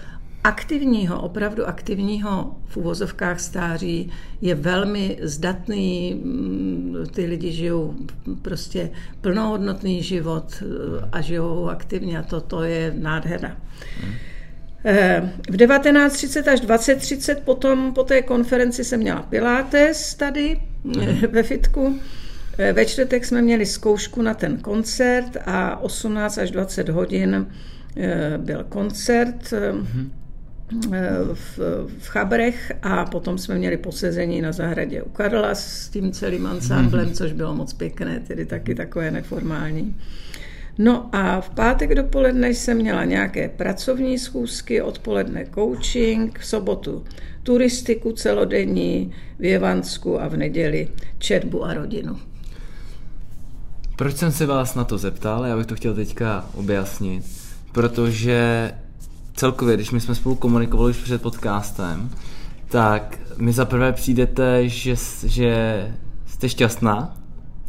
[0.43, 4.11] aktivního, opravdu aktivního v uvozovkách stáří
[4.41, 6.21] je velmi zdatný.
[6.23, 7.95] Mm, ty lidi žijou
[8.41, 8.91] prostě
[9.21, 10.65] plnohodnotný život eh,
[11.11, 13.57] a žijou aktivně a to, to je nádhera.
[14.03, 14.13] Mm.
[15.49, 20.93] V 19.30 až 20.30 potom po té konferenci jsem měla Pilates tady mm.
[21.31, 21.99] ve fitku.
[22.57, 27.47] Eh, ve čtvrtek jsme měli zkoušku na ten koncert a 18 až 20 hodin
[28.37, 30.11] byl koncert mm.
[31.33, 31.59] v,
[31.97, 37.07] v Chabrech a potom jsme měli posezení na zahradě u Karla s tím celým ansámblem,
[37.07, 37.13] mm.
[37.13, 39.95] což bylo moc pěkné, tedy taky takové neformální.
[40.77, 47.03] No a v pátek dopoledne jsem měla nějaké pracovní schůzky, odpoledne coaching, v sobotu
[47.43, 52.19] turistiku celodenní, v Jevansku a v neděli četbu a rodinu.
[53.95, 55.45] Proč jsem se vás na to zeptal?
[55.45, 57.23] Já bych to chtěl teďka objasnit.
[57.71, 58.71] Protože
[59.33, 62.09] celkově, když my jsme spolu komunikovali už před podcastem,
[62.69, 64.95] tak mi zaprvé přijdete, že,
[65.25, 65.83] že
[66.25, 67.17] jste šťastná,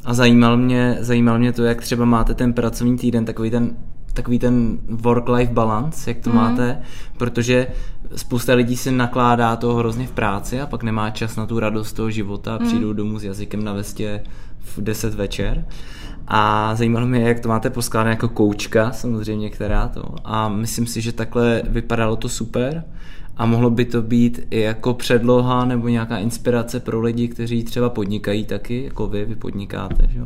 [0.07, 3.77] a zajímal mě, zajímal mě to, jak třeba máte ten pracovní týden, takový ten
[4.17, 6.37] takový ten work-life balance, jak to mm.
[6.37, 6.79] máte,
[7.19, 7.67] protože
[8.17, 11.93] spousta lidí si nakládá to hrozně v práci a pak nemá čas na tu radost
[11.93, 12.97] toho života a přijdou mm.
[12.97, 14.23] domů s jazykem na vestě
[14.59, 15.65] v 10 večer.
[16.29, 20.15] A zajímalo mě, jak to máte poskládané jako koučka, samozřejmě, která to.
[20.25, 22.85] A myslím si, že takhle vypadalo to super
[23.37, 27.91] a mohlo by to být i jako předloha nebo nějaká inspirace pro lidi, kteří třeba
[27.91, 30.21] podnikají taky, jako vy, vy podnikáte, že?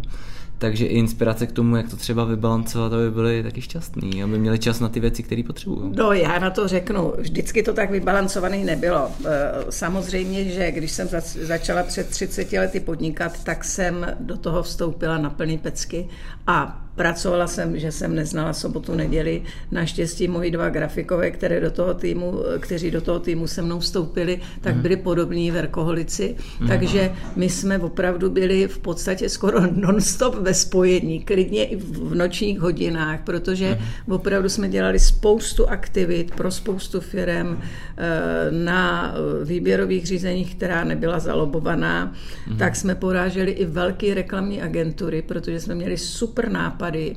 [0.61, 4.59] takže i inspirace k tomu, jak to třeba vybalancovat, aby byli taky šťastní, aby měli
[4.59, 5.93] čas na ty věci, které potřebují.
[5.97, 9.11] No, já na to řeknu, vždycky to tak vybalancovaný nebylo.
[9.25, 11.09] Eh, samozřejmě, že když jsem
[11.43, 16.09] začala před 30 lety podnikat, tak jsem do toho vstoupila na plný pecky
[16.47, 19.43] a Pracovala jsem, že jsem neznala sobotu, neděli.
[19.71, 24.41] Naštěstí moji dva grafikové, které do toho týmu, kteří do toho týmu se mnou vstoupili,
[24.61, 24.83] tak mhm.
[24.83, 26.37] byli podobní verkoholici.
[26.61, 26.69] Mm.
[26.69, 32.61] Takže my jsme opravdu byli v podstatě skoro non-stop ve spojení, klidně i v nočních
[32.61, 34.15] hodinách, protože mm.
[34.15, 37.61] opravdu jsme dělali spoustu aktivit pro spoustu firm
[37.97, 42.13] eh, na výběrových řízeních, která nebyla zalobovaná.
[42.47, 42.59] Mm.
[42.59, 47.17] Tak jsme poráželi i velké reklamní agentury, protože jsme měli super nápad it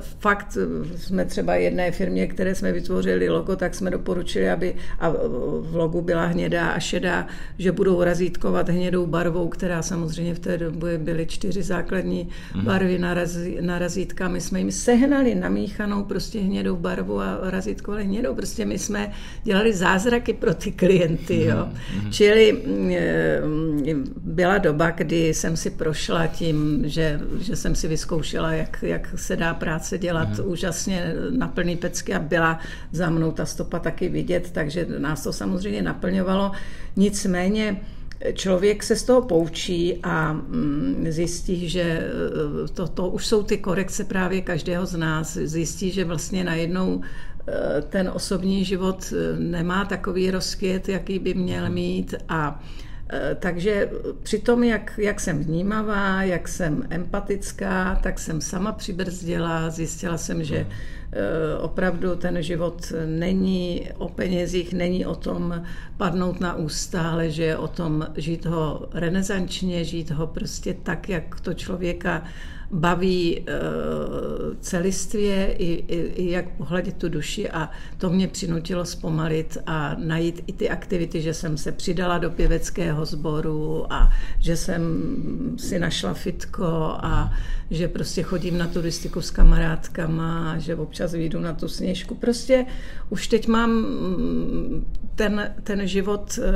[0.00, 0.58] Fakt
[0.96, 5.08] jsme třeba jedné firmě, které jsme vytvořili logo, tak jsme doporučili, aby a
[5.60, 7.26] v logu byla hnědá a šedá,
[7.58, 12.64] že budou razítkovat hnědou barvou, která samozřejmě v té době byly čtyři základní mhm.
[12.64, 14.28] barvy na, razí, na razítka.
[14.28, 18.34] My jsme jim sehnali namíchanou prostě hnědou barvu a razítkovali hnědou.
[18.34, 19.12] Prostě my jsme
[19.44, 21.44] dělali zázraky pro ty klienty.
[21.44, 21.68] Jo.
[21.68, 22.10] Mm-hmm.
[22.10, 28.78] Čili mm, byla doba, kdy jsem si prošla tím, že, že jsem si vyzkoušela, jak,
[28.82, 30.44] jak se dá práce dělat mm.
[30.44, 32.58] úžasně na plný pecky a byla
[32.92, 36.52] za mnou ta stopa taky vidět, takže nás to samozřejmě naplňovalo.
[36.96, 37.80] Nicméně
[38.34, 43.58] člověk se z toho poučí a mm, zjistí, že e, to, to už jsou ty
[43.58, 45.36] korekce právě každého z nás.
[45.40, 52.14] Zjistí, že vlastně najednou e, ten osobní život nemá takový rozkvět, jaký by měl mít
[52.28, 52.91] a Eh,
[53.38, 53.90] takže
[54.22, 60.44] při tom, jak, jak jsem vnímavá, jak jsem empatická, tak jsem sama přibrzdila, zjistila jsem,
[60.44, 65.62] že eh, opravdu ten život není o penězích, není o tom
[65.96, 71.08] padnout na ústa, ale že je o tom žít ho renesančně, žít ho prostě tak,
[71.08, 72.24] jak to člověka
[72.72, 73.52] baví eh,
[74.60, 80.44] celistvě i, i, i jak pohladit tu duši a to mě přinutilo zpomalit a najít
[80.46, 84.10] i ty aktivity, že jsem se přidala do pěveckého sboru a
[84.40, 84.82] že jsem
[85.56, 86.66] si našla fitko
[87.02, 87.32] a
[87.70, 92.14] že prostě chodím na turistiku s kamarádkama že občas vyjdu na tu sněžku.
[92.14, 92.66] Prostě
[93.10, 96.52] už teď mám mm, ten, ten život eh,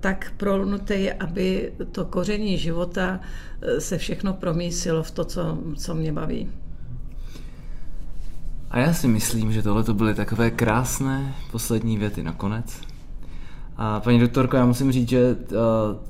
[0.00, 3.20] tak prolnutý, aby to koření života
[3.62, 6.48] eh, se všechno promísilo v to, co, co mě baví.
[8.70, 12.80] A já si myslím, že tohle to byly takové krásné poslední věty nakonec.
[13.76, 15.56] A paní doktorko, já musím říct, že uh,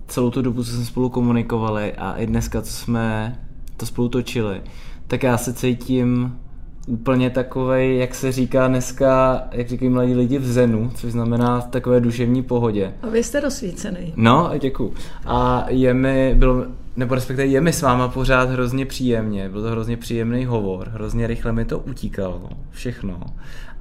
[0.07, 3.39] celou tu dobu, co jsme spolu komunikovali a i dneska, co jsme
[3.77, 4.63] to spolu točili,
[5.07, 6.39] tak já se cítím
[6.87, 11.69] úplně takovej, jak se říká dneska, jak říkají mladí lidi v zenu, což znamená v
[11.69, 12.95] takové duševní pohodě.
[13.03, 14.13] A vy jste rozsvícený.
[14.17, 14.95] No, děkuju.
[15.27, 16.67] A je mi, bylo,
[16.97, 21.27] nebo respektive je mi s váma pořád hrozně příjemně, byl to hrozně příjemný hovor, hrozně
[21.27, 23.21] rychle mi to utíkalo, všechno.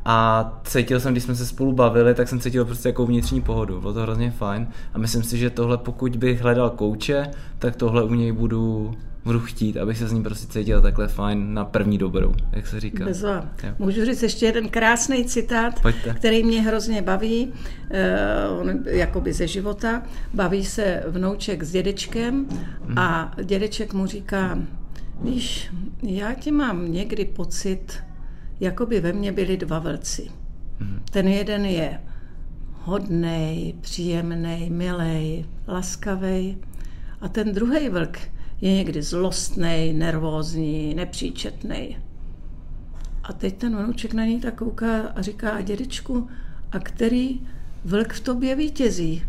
[0.05, 3.81] A cítil jsem, když jsme se spolu bavili, tak jsem cítil prostě jako vnitřní pohodu.
[3.81, 4.67] Bylo to hrozně fajn.
[4.93, 8.91] A myslím si, že tohle, pokud bych hledal kouče, tak tohle u něj budu
[9.25, 12.79] budu chtít, abych se s ním prostě cítil takhle fajn na první dobrou, jak se
[12.79, 13.05] říká.
[13.05, 13.45] Bezva.
[13.79, 16.13] Můžu říct ještě jeden krásný citát, Pojďte.
[16.13, 17.53] který mě hrozně baví,
[18.63, 20.03] uh, jakoby ze života.
[20.33, 22.45] Baví se vnouček s dědečkem
[22.85, 22.97] hmm.
[22.97, 24.59] a dědeček mu říká,
[25.21, 25.71] víš,
[26.03, 28.03] já ti mám někdy pocit,
[28.59, 30.27] jako by ve mně byli dva vlci.
[30.79, 31.01] Hmm.
[31.11, 31.99] Ten jeden je
[32.81, 36.57] hodnej, příjemný, milej, laskavý
[37.21, 38.17] a ten druhý vlk
[38.63, 41.97] je někdy zlostný, nervózní, nepříčetný.
[43.23, 46.27] A teď ten vnuček na něj tak kouká a říká, dědečku,
[46.71, 47.39] a který
[47.85, 49.23] vlk v tobě vítězí?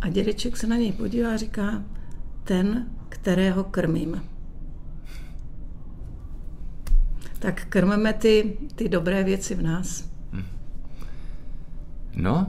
[0.00, 1.82] A dědeček se na něj podívá a říká,
[2.44, 4.22] ten, kterého krmím.
[7.38, 10.10] Tak krmeme ty, ty dobré věci v nás.
[12.16, 12.46] No,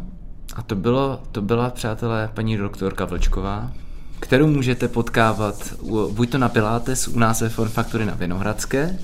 [0.56, 3.74] a to, bylo, to byla, přátelé, paní doktorka Vlčková,
[4.22, 5.74] kterou můžete potkávat
[6.12, 9.00] buď to na Pilates u nás ve Form Factory na Vinohradské,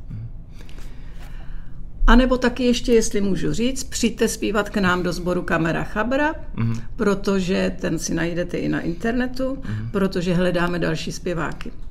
[2.07, 6.33] A nebo taky ještě, jestli můžu říct, přijďte zpívat k nám do sboru Kamera Chabra,
[6.33, 6.81] mm-hmm.
[6.95, 9.91] protože ten si najdete i na internetu, mm-hmm.
[9.91, 11.71] protože hledáme další zpěváky.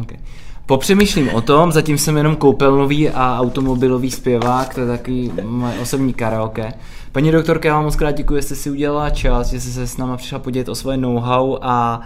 [0.00, 0.18] Okay.
[0.66, 6.14] Popřemýšlím o tom, zatím jsem jenom koupelnový a automobilový zpěvák, to je takový moje osobní
[6.14, 6.72] karaoke.
[7.12, 9.86] Paní doktorka, já vám moc krát děkuji, že jste si udělala čas, že jste se
[9.86, 12.04] s náma přišla podělit o svoje know-how a uh,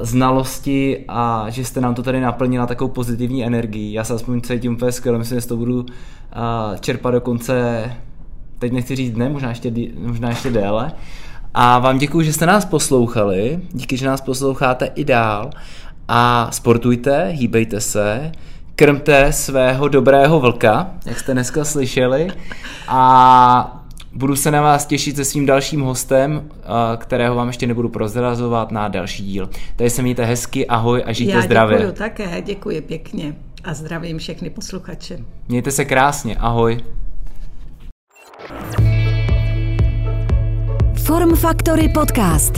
[0.00, 3.92] znalosti a že jste nám to tady naplnila takovou pozitivní energii.
[3.92, 5.86] Já se aspoň cítím úplně skvěle, myslím, že to budu uh,
[6.80, 7.84] čerpat do konce,
[8.58, 10.92] teď nechci říct dne, možná ještě, možná ještě déle.
[11.54, 15.50] A vám děkuji, že jste nás poslouchali, díky, že nás posloucháte i dál
[16.08, 18.32] a sportujte, hýbejte se,
[18.74, 22.28] krmte svého dobrého vlka, jak jste dneska slyšeli
[22.88, 23.85] a
[24.16, 26.50] budu se na vás těšit se svým dalším hostem,
[26.96, 29.48] kterého vám ještě nebudu prozrazovat na další díl.
[29.76, 31.78] Tady se mějte hezky, ahoj a žijte Já zdravě.
[31.78, 35.18] děkuji také, děkuji pěkně a zdravím všechny posluchače.
[35.48, 36.84] Mějte se krásně, ahoj.
[41.04, 42.52] Form Factory Podcast.